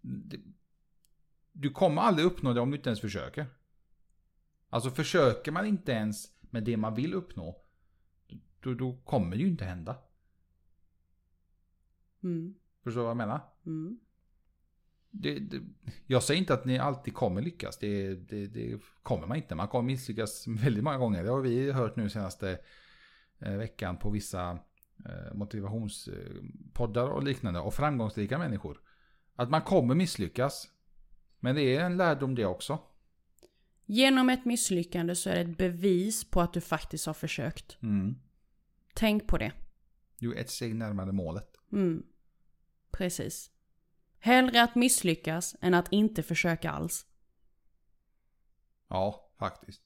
[0.00, 0.40] Det-
[1.60, 3.46] Du kommer aldrig uppnå det om du inte ens försöker.
[4.68, 7.62] Alltså försöker man inte ens med det man vill uppnå,
[8.60, 9.98] då, då kommer det ju inte hända.
[12.22, 12.54] Mm.
[12.84, 13.40] Förstår du vad jag menar?
[13.66, 14.00] Mm.
[15.10, 15.60] Det, det,
[16.06, 17.78] jag säger inte att ni alltid kommer lyckas.
[17.78, 19.54] Det, det, kommer man inte.
[19.54, 21.24] Man kommer misslyckas väldigt många gånger.
[21.24, 22.58] Det har vi hört nu senaste
[23.38, 24.58] eh, veckan på vissa
[25.04, 27.60] eh, motivationspoddar och liknande.
[27.60, 28.80] Och framgångsrika människor.
[29.36, 30.68] Att man kommer misslyckas.
[31.40, 32.78] Men det är en lärdom det också.
[33.86, 37.82] Genom ett misslyckande så är det ett bevis på att du faktiskt har försökt.
[37.82, 38.16] Mm.
[38.94, 39.52] Tänk på det.
[40.18, 41.56] Du är ett steg närmare målet.
[41.72, 42.02] Mm.
[42.90, 43.50] Precis.
[44.18, 47.06] Hellre att misslyckas än att inte försöka alls.
[48.88, 49.82] Ja, faktiskt.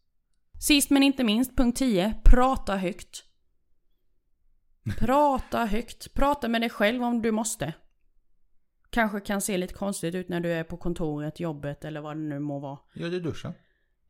[0.61, 2.15] Sist men inte minst, punkt 10.
[2.25, 3.25] Prata högt.
[4.99, 6.15] Prata högt.
[6.15, 7.73] Prata med dig själv om du måste.
[8.95, 12.21] Kanske kan se lite konstigt ut när du är på kontoret, jobbet eller vad det
[12.23, 12.79] nu må vara.
[12.95, 13.53] Gör det i duschen.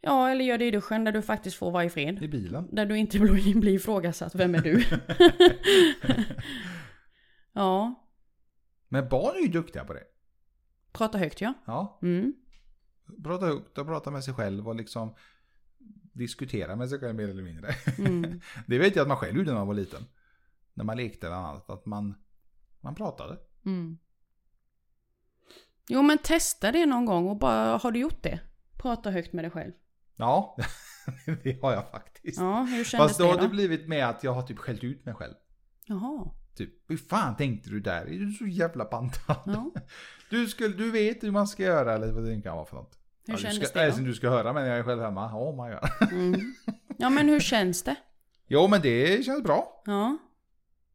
[0.01, 2.23] Ja, eller gör det i duschen där du faktiskt får vara i fred.
[2.23, 2.69] I bilen.
[2.73, 4.35] Där du inte blir blir ifrågasatt.
[4.35, 4.85] Vem är du?
[7.53, 7.95] ja,
[8.89, 10.05] Men barn är ju duktiga på det.
[10.93, 11.55] prata högt ja.
[11.67, 11.99] Ja.
[12.03, 12.35] Mm.
[13.23, 15.15] Prata högt och prata med sig själv och liksom
[16.13, 17.75] diskutera med sig själv mer eller mindre.
[17.99, 18.41] Mm.
[18.67, 20.05] Det vet jag att man själv gjorde när man var liten.
[20.75, 21.71] När man lekte eller annat.
[21.71, 22.15] Att man,
[22.81, 23.39] man pratade.
[23.67, 23.99] Mm.
[25.89, 28.41] Jo men testa det någon gång och bara, har du gjort det?
[28.79, 29.73] Prata högt med dig själv.
[30.17, 30.57] Ja,
[31.45, 32.41] det har jag faktiskt.
[32.41, 33.43] Ja, hur kändes Fast då det har då?
[33.43, 35.35] det blivit med att jag har typ skällt ut mig själv.
[35.87, 36.29] Jaha.
[36.57, 38.01] Typ, hur fan tänkte du där?
[38.07, 39.37] Är du så jävla pantad?
[39.47, 39.71] Ja.
[40.31, 42.99] Du, skulle, du vet hur man ska göra eller vad det kan vara för något.
[43.27, 43.97] Hur Ja, du kändes ska, det det då?
[43.97, 45.35] som du ska höra men jag är själv hemma.
[45.35, 46.13] Oh my god.
[46.13, 46.55] Mm.
[46.99, 47.97] Ja, men hur känns det?
[48.47, 49.83] Jo, men det känns bra.
[49.87, 50.19] Ja.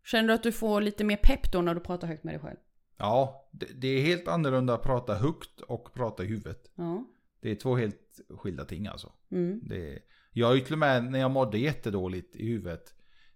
[0.06, 2.42] Känner du att du får lite mer pepp då när du pratar högt med dig
[2.42, 2.58] själv?
[3.00, 6.72] Ja, det, det är helt annorlunda att prata högt och prata i huvudet.
[6.76, 7.04] Ja.
[7.42, 9.12] Det är två helt skilda ting alltså.
[9.32, 9.62] Mm.
[9.64, 10.00] Det är,
[10.32, 12.94] jag ju till och med när jag mådde jättedåligt i huvudet.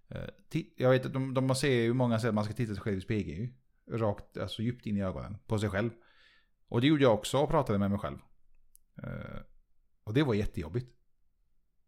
[0.08, 2.82] eh, Jag vet att de, de ser ju många säger att man ska titta sig
[2.82, 3.54] själv i spegeln.
[3.92, 5.90] Rakt, alltså djupt in i ögonen på sig själv.
[6.68, 8.18] Och det gjorde jag också och pratade med mig själv.
[9.04, 9.40] Eh,
[10.04, 10.92] Och det var jättejobbigt.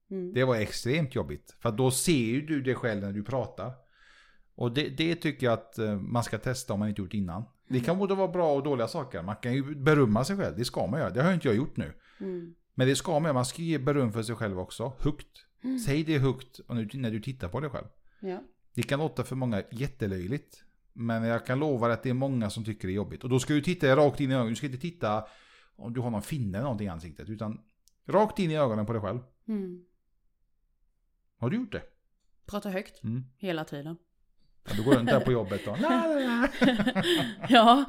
[0.10, 0.34] Mm.
[0.34, 1.56] Det var extremt jobbigt.
[1.60, 3.74] För då ser ju du dig själv när du pratar.
[4.56, 7.44] Och det, det tycker jag att eh, man ska testa om man inte gjort innan.
[7.68, 9.22] Det kan både vara bra och dåliga saker.
[9.22, 11.10] Man kan ju berömma sig själv, det ska man göra.
[11.10, 11.94] Det har inte jag gjort nu.
[12.20, 12.56] Mm.
[12.74, 14.94] Men det ska man göra, man ska ge beröm för sig själv också.
[15.00, 15.46] Högt.
[15.64, 15.80] Mm.
[15.80, 17.88] Säg det högt och nu- när du tittar på dig själv.
[18.20, 18.44] Ja.
[18.74, 20.64] Det kan låta för många jättelöjligt.
[20.94, 23.24] Men jag kan lova att det är många som tycker det är jobbigt.
[23.24, 24.50] Och då ska du titta rakt in i ögonen.
[24.50, 25.26] Du ska inte titta
[25.76, 27.30] om du har någon finne eller någonting i ansiktet.
[27.30, 27.62] Utan
[28.08, 29.20] rakt in i ögonen på dig själv.
[29.48, 29.84] Mm.
[31.38, 31.82] Har du gjort det?
[32.46, 33.24] Prata högt Mm.
[33.38, 33.98] hela tiden.
[34.68, 35.78] Ja, du går runt där på jobbet la.
[37.50, 37.86] ja.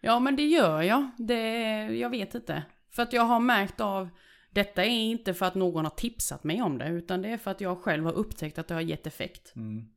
[0.00, 1.10] ja, men det gör jag.
[1.18, 2.62] Det, jag vet inte.
[2.90, 4.08] För att jag har märkt av,
[4.50, 7.50] detta är inte för att någon har tipsat mig om det, utan det är för
[7.50, 9.52] att jag själv har upptäckt att det har gett effekt.
[9.56, 9.88] Mm.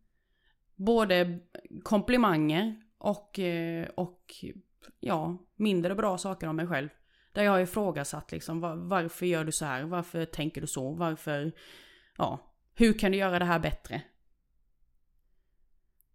[0.75, 1.39] Både
[1.83, 4.33] komplimanger och, eh, och
[4.99, 6.89] ja, mindre bra saker om mig själv.
[7.31, 9.83] Där jag har ifrågasatt liksom, var, varför gör du så här?
[9.83, 10.91] Varför tänker du så?
[10.93, 11.51] Varför,
[12.17, 14.01] ja, hur kan du göra det här bättre?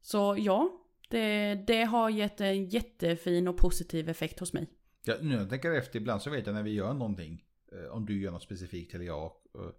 [0.00, 4.70] Så ja, det, det har gett en jättefin och positiv effekt hos mig.
[5.04, 7.44] Ja, nu när jag tänker efter ibland så vet jag när vi gör någonting.
[7.72, 9.24] eh, Om du gör något specifikt eller jag.
[9.54, 9.70] eh,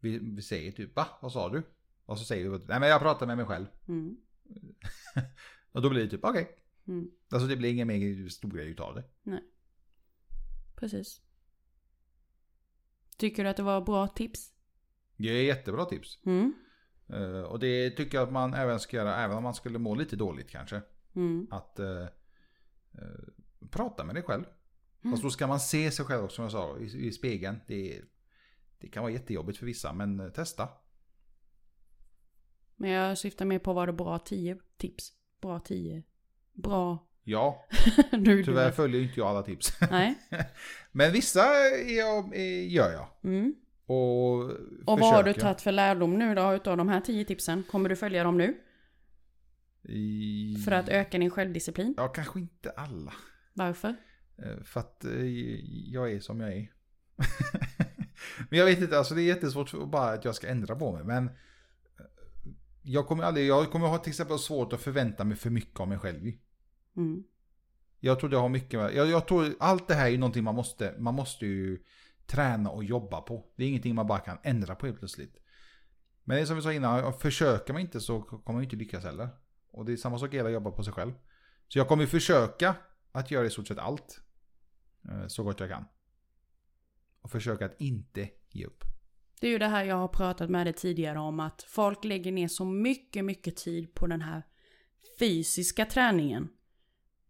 [0.00, 1.06] Vi, vi säger typ va?
[1.22, 1.62] Vad sa du?
[2.04, 3.66] Och så säger vi nej men jag pratar med mig själv.
[3.88, 4.16] Mm.
[5.72, 6.56] Och då blir det typ okej.
[6.88, 7.10] Mm.
[7.30, 9.04] Alltså det blir ingen mer stor grej utav det.
[10.76, 11.20] Precis.
[13.16, 14.52] Tycker du att det var bra tips?
[15.16, 16.18] Det är jättebra tips.
[16.26, 16.52] Mm.
[17.12, 19.94] Eh, Och det tycker jag att man även ska göra, även om man skulle må
[19.94, 20.82] lite dåligt kanske.
[21.14, 21.46] Mm.
[21.50, 22.02] Att eh,
[22.92, 23.28] eh,
[23.70, 24.44] prata med dig själv.
[25.02, 25.12] Mm.
[25.12, 27.60] Fast då ska man se sig själv också som jag sa i, i spegeln.
[27.66, 28.00] Det,
[28.78, 30.68] det kan vara jättejobbigt för vissa men testa.
[32.76, 35.12] Men jag syftar mer på var det bra 10 tips?
[35.40, 36.02] Bra 10?
[36.52, 37.06] Bra...
[37.22, 37.66] Ja,
[38.12, 39.72] nu tyvärr följer inte jag alla tips.
[39.90, 40.18] Nej.
[40.92, 43.08] men vissa är jag, är, gör jag.
[43.22, 43.54] Mm.
[43.90, 44.50] Och,
[44.86, 47.62] Och vad har du tagit för lärdom nu då utav de här 10 tipsen?
[47.62, 48.56] Kommer du följa dem nu?
[49.82, 50.56] I...
[50.64, 51.94] För att öka din självdisciplin?
[51.96, 53.12] Ja, kanske inte alla.
[53.52, 53.94] Varför?
[54.38, 55.24] Eh, För att eh,
[55.92, 56.72] jag är som jag är.
[58.50, 60.92] men jag vet inte, alltså det är jättesvårt för bara att jag ska ändra på
[60.92, 61.04] mig.
[61.04, 61.32] Men eh,
[62.82, 65.88] jag kommer aldrig, jag kommer ha till exempel svårt att förvänta mig för mycket av
[65.88, 66.32] mig själv.
[66.96, 67.24] Mm.
[68.00, 70.54] Jag tror det har mycket med, jag, jag tror allt det här är någonting man
[70.54, 71.78] måste, man måste ju
[72.30, 73.52] träna och jobba på.
[73.56, 75.36] Det är ingenting man bara kan ändra på helt plötsligt.
[76.24, 79.04] Men det är som vi sa innan, försöker man inte så kommer man inte lyckas
[79.04, 79.28] heller.
[79.70, 81.12] Och det är samma sak gäller att jobba på sig själv.
[81.68, 82.74] Så jag kommer försöka
[83.12, 84.20] att göra i stort sett allt.
[85.08, 85.84] Eh, så gott jag kan.
[87.20, 88.84] Och försöka att inte ge upp.
[89.40, 92.32] Det är ju det här jag har pratat med dig tidigare om att folk lägger
[92.32, 94.42] ner så mycket, mycket tid på den här
[95.18, 96.48] fysiska träningen.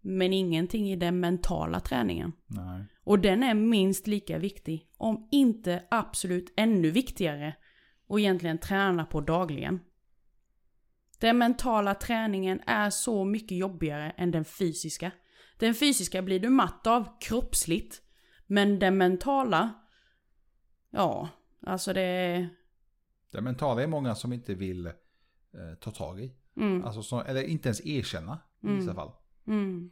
[0.01, 2.33] Men ingenting i den mentala träningen.
[2.47, 2.85] Nej.
[3.05, 7.57] Och den är minst lika viktig, om inte absolut ännu viktigare,
[8.07, 9.81] och egentligen träna på dagligen.
[11.21, 15.11] Den mentala träningen är så mycket jobbigare än den fysiska.
[15.59, 18.03] Den fysiska blir du matt av kroppsligt,
[18.47, 19.75] men den mentala,
[20.91, 21.29] ja,
[21.67, 22.49] alltså det är...
[23.33, 24.93] Det mentala är många som inte vill eh,
[25.81, 26.33] ta tag i.
[26.57, 28.95] Mm, Alltså som, eller inte ens erkänna i vissa Mm.
[28.95, 29.13] fall.
[29.51, 29.91] Mm,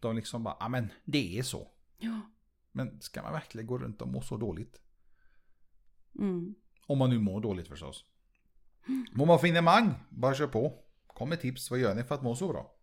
[0.00, 1.68] De liksom bara, ja men det är så.
[1.98, 2.20] ja,
[2.72, 4.80] Men ska man verkligen gå runt och må så dåligt?
[6.18, 6.54] mm.
[6.86, 8.04] Om man nu mår dåligt förstås.
[9.12, 10.84] Mår man finemang, bara kör på.
[11.06, 12.74] Kom med tips, vad gör ni för att må så bra?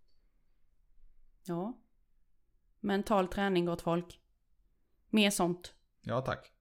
[1.44, 1.82] Ja.
[2.80, 4.22] Mental träning gott folk.
[5.10, 5.74] Mer sånt.
[6.02, 6.52] Ja tack.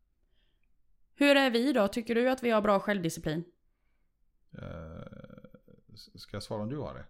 [1.14, 1.88] Hur är vi då?
[1.88, 3.44] Tycker du att vi har bra självdisciplin?
[4.52, 7.06] Eh, ska jag svara om du har det?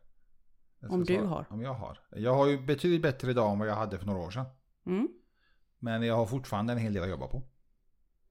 [0.83, 1.47] Om du svara, har.
[1.51, 2.01] Om jag har.
[2.11, 4.47] Jag har ju betydligt bättre idag än vad jag hade för några år sedan.
[4.87, 5.09] Mm.
[5.79, 7.43] Men jag har fortfarande en hel del att jobba på.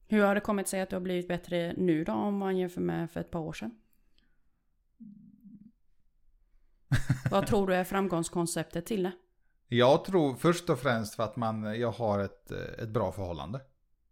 [0.07, 2.81] Hur har det kommit sig att du har blivit bättre nu då om man jämför
[2.81, 3.71] med för ett par år sedan?
[7.31, 9.11] Vad tror du är framgångskonceptet till det?
[9.67, 13.61] Jag tror först och främst för att man, jag har ett, ett bra förhållande.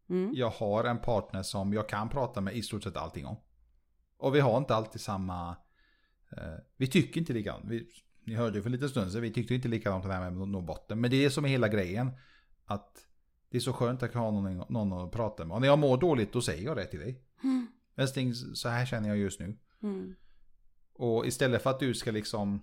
[0.10, 0.32] Mm.
[0.34, 3.38] Jag har en partner som jag kan prata med i stort sett allting om.
[4.18, 5.50] Och vi har inte alltid samma...
[6.32, 7.66] Eh, vi tycker inte likadant.
[7.68, 7.88] Vi,
[8.26, 10.62] ni hörde ju för lite stund sedan, vi tyckte inte likadant det här med nå
[10.62, 11.02] botten.
[11.02, 12.12] Men det är det som är hela grejen.
[12.66, 13.08] Att
[13.50, 15.56] det är så skönt att ha någon, någon att prata med.
[15.56, 17.22] Och när jag mår dåligt då säger jag det till dig.
[17.44, 17.68] Mm.
[17.96, 19.58] Älskling, så här känner jag just nu.
[19.84, 20.16] Mm.
[20.94, 22.62] Och istället för att du ska liksom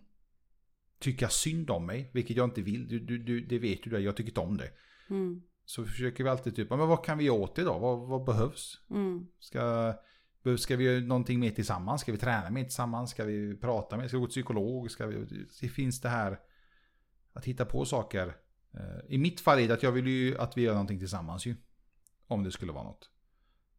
[0.99, 4.17] tycka synd om mig, vilket jag inte vill, du, du, du, det vet du jag
[4.17, 4.71] tycker inte om det.
[5.11, 5.43] Mm.
[5.65, 7.79] Så försöker vi alltid typ, men vad kan vi göra åt då?
[7.79, 8.81] Vad, vad behövs?
[8.91, 9.27] Mm.
[9.39, 9.95] Ska,
[10.59, 12.01] ska vi göra någonting mer tillsammans?
[12.01, 13.11] Ska vi träna mer tillsammans?
[13.11, 14.09] Ska vi prata mer?
[14.09, 14.91] Ska vi gå till psykolog?
[14.91, 16.41] Ska vi, det finns det här
[17.33, 18.37] att hitta på saker.
[18.75, 21.47] Eh, I mitt fall är det att jag vill ju att vi gör någonting tillsammans
[21.47, 21.57] ju.
[22.27, 23.11] Om det skulle vara något.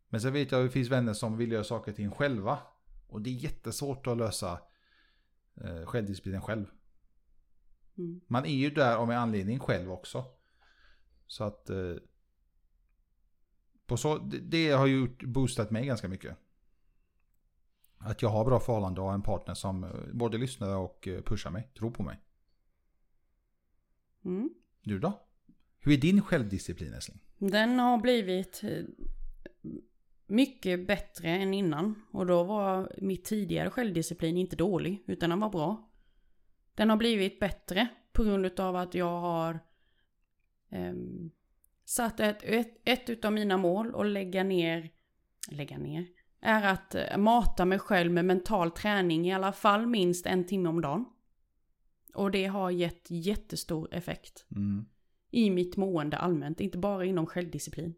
[0.09, 2.59] Men sen vet jag att det finns vänner som vill göra saker till en själva.
[3.07, 4.59] Och det är jättesvårt att lösa
[5.55, 6.65] eh, självdisciplinen själv.
[7.97, 8.21] Mm.
[8.27, 10.25] Man är ju där av en anledning själv också.
[11.27, 11.69] Så att...
[11.69, 11.95] Eh,
[13.85, 16.37] på så, det, det har ju boostat mig ganska mycket.
[18.05, 21.51] Att jag har bra förhållande och en partner som eh, både lyssnar och eh, pushar
[21.51, 22.19] mig, tror på mig.
[24.25, 24.49] Mm.
[24.81, 25.21] Du då?
[25.79, 27.19] Hur är din självdisciplin älskling?
[27.37, 28.83] Den har blivit eh,
[30.27, 32.03] mycket bättre än innan.
[32.11, 35.89] Och då var mitt tidigare självdisciplin inte dålig, utan den var bra.
[36.75, 39.59] Den har blivit bättre på grund av att jag har
[40.69, 41.31] ehm,
[41.85, 44.89] satt ett, ett, ett utav mina mål och lägga ner,
[45.51, 46.07] lägga ner,
[46.43, 50.69] är att eh, mata mig själv med mental träning i alla fall minst en timme
[50.69, 51.05] om dagen.
[52.13, 54.85] Och det har gett jättestor effekt Mm.
[55.31, 57.95] i mitt mående allmänt, inte bara inom självdisciplin.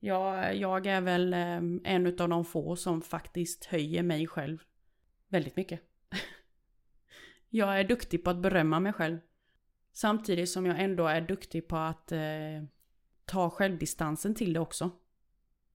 [0.00, 4.58] Jag, jag är väl eh, en av de få som faktiskt höjer mig själv
[5.28, 5.80] väldigt mycket.
[7.48, 9.18] jag är duktig på att berömma mig själv.
[9.92, 12.20] Samtidigt som jag ändå är duktig på att eh,
[13.24, 14.90] ta självdistansen till det också.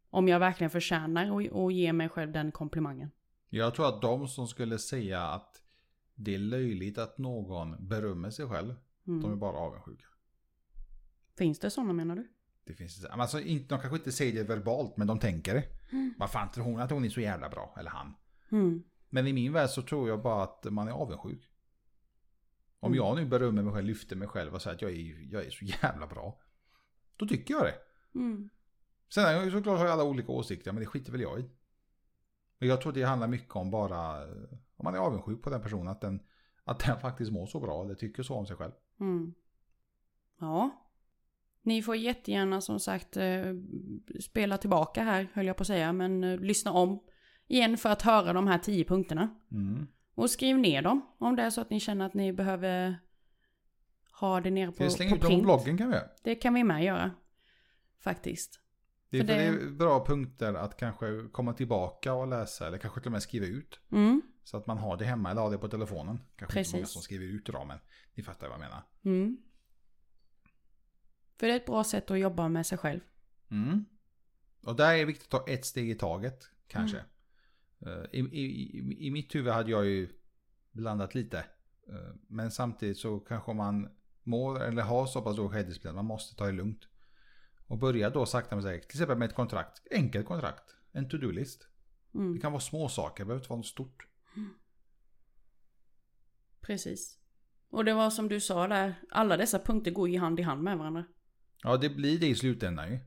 [0.10, 3.12] Om jag verkligen förtjänar och, och ge mig själv den komplimangen.
[3.50, 5.64] Jag tror att de som skulle säga att
[6.16, 8.76] det är löjligt att någon berömmer sig själv,
[9.08, 9.22] Mm.
[9.22, 10.06] de är bara avundsjuka.
[11.38, 12.28] Finns det sådana menar du?
[12.64, 15.64] Det finns, alltså, inte, de kanske inte säger det verbalt, men de tänker det.
[15.92, 16.14] Mm.
[16.18, 17.76] Vad fan tror hon att hon är så jävla bra?
[17.80, 18.16] Eller han.
[18.52, 18.84] Mm.
[19.10, 21.50] Men i min värld så tror jag bara att man är avundsjuk.
[22.80, 22.98] Om Mm.
[23.06, 25.50] jag nu berömmer mig själv, lyfter mig själv och säger att jag är, jag är
[25.50, 26.40] så jävla bra.
[27.18, 27.76] Då tycker jag det.
[28.20, 28.50] Mm.
[29.14, 31.46] Sen är såklart har jag alla olika åsikter, men det skiter väl jag i.
[32.60, 34.34] Men jag tror det handlar mycket om bara, eh,
[34.76, 36.20] om man är avundsjuk på den personen, att den,
[36.64, 38.72] att den faktiskt mår så bra eller tycker så om sig själv.
[39.00, 39.34] Mm.
[40.40, 40.86] Ja.
[41.62, 43.54] Ni får jättegärna som sagt eh,
[44.22, 47.00] spela tillbaka här, höll jag på att säga, men eh, lyssna om
[47.48, 49.36] igen för att höra de här tio punkterna.
[49.52, 49.88] Mm.
[50.16, 53.00] Och skriv ner dem om det är så att ni känner att ni behöver
[54.20, 55.44] ha det nere vi på, slänga på ut dem på print.
[55.44, 56.10] bloggen kan vi göra.
[56.24, 57.12] Det kan vi med göra.
[58.00, 58.60] Faktiskt.
[59.10, 59.34] Det är, det...
[59.34, 63.24] det- är bra punkter att kanske komma tillbaka och läsa eller kanske till och med
[63.24, 63.80] skriva ut.
[63.92, 64.22] Mm.
[64.44, 66.20] Så att man har det hemma eller har det på telefonen.
[66.36, 66.94] Kanske inte många Precis.
[66.94, 67.80] som skriver ut idag men
[68.14, 68.84] ni fattar vad jag menar.
[69.04, 69.38] Mm.
[71.40, 73.00] För det är ett bra sätt att jobba med sig själv.
[73.52, 73.86] Mm.
[74.64, 76.98] Och där är det viktigt att ta ett steg i taget kanske.
[76.98, 78.00] Mm.
[78.00, 80.10] Eh, I, i, i, mitt huvud hade jag ju
[80.72, 81.38] blandat lite.
[81.88, 83.90] Eh, Men samtidigt så kanske man
[84.24, 86.88] mår eller har så pass dålig självdisciplin man måste ta det lugnt.
[87.70, 88.90] Och börja då sakta men säkert.
[88.90, 89.82] Till exempel med ett kontrakt.
[89.92, 90.64] Enkelt kontrakt.
[90.92, 91.68] En to-do-list.
[92.12, 92.40] Det Mm.
[92.40, 94.06] kan vara små saker, det behöver inte vara något stort.
[96.62, 97.20] Precis.
[97.70, 100.64] Och det var som du sa där, alla dessa punkter går ju hand i hand
[100.64, 101.06] med varandra.
[101.64, 103.00] Ja, det blir det i slutändan ju.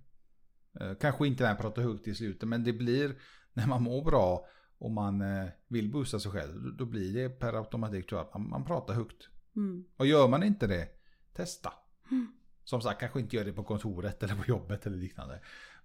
[0.80, 3.16] Eh, Kanske inte när jag pratar högt i slutet, men det blir
[3.52, 4.46] när man mår bra
[4.78, 6.76] och man eh, vill boosta sig själv.
[6.76, 9.28] då- blir det per automatik tror jag att man, man pratar högt.
[9.56, 9.84] Mm.
[9.96, 10.88] Och gör man inte det,
[11.32, 11.72] testa.
[12.10, 12.32] Mm.
[12.64, 15.40] Som sagt, kanske inte gör det på kontoret eller på jobbet eller liknande.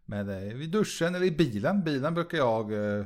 [0.06, 1.84] Men eh, vid duschen eller i bilen.
[1.84, 2.74] Bilen brukar jag...
[2.74, 3.06] Eh,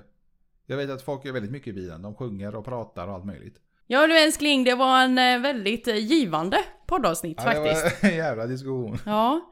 [0.65, 2.01] jag vet att folk gör väldigt mycket i bilen.
[2.01, 3.59] De sjunger och pratar och allt möjligt.
[3.87, 6.57] Ja du älskling, det var en eh, väldigt eh, givande
[6.87, 7.83] poddavsnitt Ja, faktiskt.
[7.83, 8.97] Det var en jävla diskussion.
[9.05, 9.51] Ja.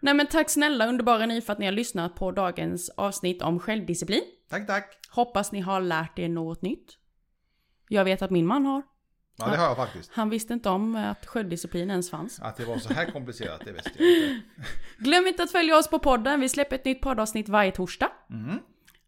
[0.00, 3.58] Nej men tack snälla underbara ni för att ni har lyssnat på dagens avsnitt om
[3.60, 4.22] självdisciplin.
[4.48, 4.98] Tack, tack.
[5.10, 6.96] Hoppas ni har lärt er något nytt.
[7.88, 8.82] Jag vet att min man har.
[9.40, 10.10] Ja, det har jag faktiskt.
[10.12, 12.40] Han visste inte om att självdisciplin ens fanns.
[12.40, 14.42] Att det var så här komplicerat, det visste jag inte.
[14.98, 16.40] Glöm inte att följa oss på podden.
[16.40, 18.12] Vi släpper ett nytt poddavsnitt varje torsdag.
[18.30, 18.58] Mm.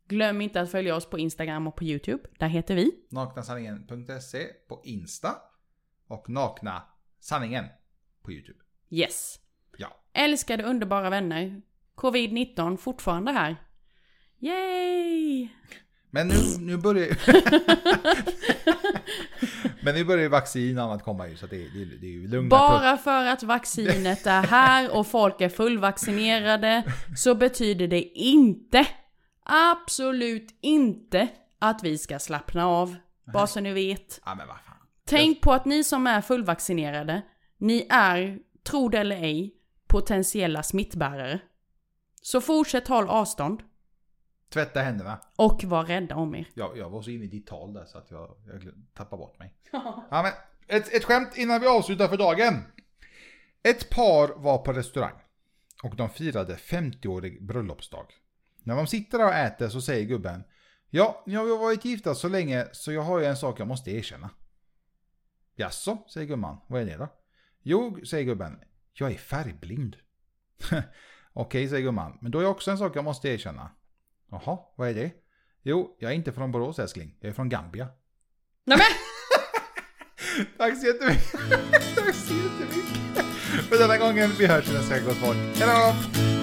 [0.09, 2.23] Glöm inte att följa oss på Instagram och på YouTube.
[2.39, 2.93] Där heter vi.
[3.11, 5.35] Naknasanningen.se på Insta.
[6.09, 6.83] Och Nakna
[7.21, 7.65] Sanningen
[8.23, 8.59] på YouTube.
[8.91, 9.39] Yes.
[9.79, 9.89] Ja.
[10.13, 11.63] Älskade underbara vänner.
[11.97, 13.57] Covid-19 fortfarande här.
[14.39, 15.49] Yay!
[16.15, 17.17] Men nu, nu börjar
[19.85, 22.29] Men nu börjar ju vaccin och annat komma ju så det, det, det är ju
[22.29, 26.83] lugna Bara för att vaccinet är här och folk är fullvaccinerade
[27.17, 28.87] så betyder det inte,
[29.45, 32.97] absolut inte, att vi ska slappna av.
[33.33, 34.21] Bara så ni vet.
[34.25, 34.77] Ja men vad fan.
[35.07, 37.23] Tänk på att ni som är fullvaccinerade,
[37.59, 38.39] ni är,
[38.71, 39.55] tro det eller ej,
[39.89, 41.41] potentiella smittbärare.
[42.23, 43.63] Så fortsätt håll avstånd.
[44.53, 45.21] Tvätta händerna.
[45.37, 46.49] Och var rädda om er.
[46.55, 49.39] Jag, jag var så inne i ditt tal där så att jag, jag tappade bort
[49.39, 49.55] mig.
[49.73, 50.33] Ja, men
[50.79, 52.55] ett, ett skämt innan vi avslutar för dagen.
[53.63, 55.15] Ett par var på restaurang
[55.83, 58.07] och de firade 50-årig bröllopsdag.
[58.63, 60.45] När de sitter där och äter så säger gubben
[60.95, 63.69] Ja, nu har vi varit gifta så länge så jag har ju en sak jag
[63.69, 64.31] måste erkänna.
[65.55, 66.57] Jaså, säger gumman.
[66.67, 67.09] Vad är det då?
[67.63, 68.61] Jo, säger gubben.
[68.93, 69.97] Jag är färgblind.
[71.33, 72.19] Okej, säger gumman.
[72.21, 73.71] Men då är också en sak jag måste erkänna.
[74.33, 75.11] Jaha, vad är det?
[75.63, 77.17] Jo, jag är inte från Borås älskling.
[77.21, 77.89] Jag är från Gambia.
[78.67, 78.87] Nej men!
[80.59, 81.33] Tack så jättemycket.
[81.97, 83.25] Tack så jättemycket.
[83.69, 84.31] För denna gången.
[84.39, 85.39] Vi hörs nästa gång gott folk.
[85.39, 86.42] Hejdå!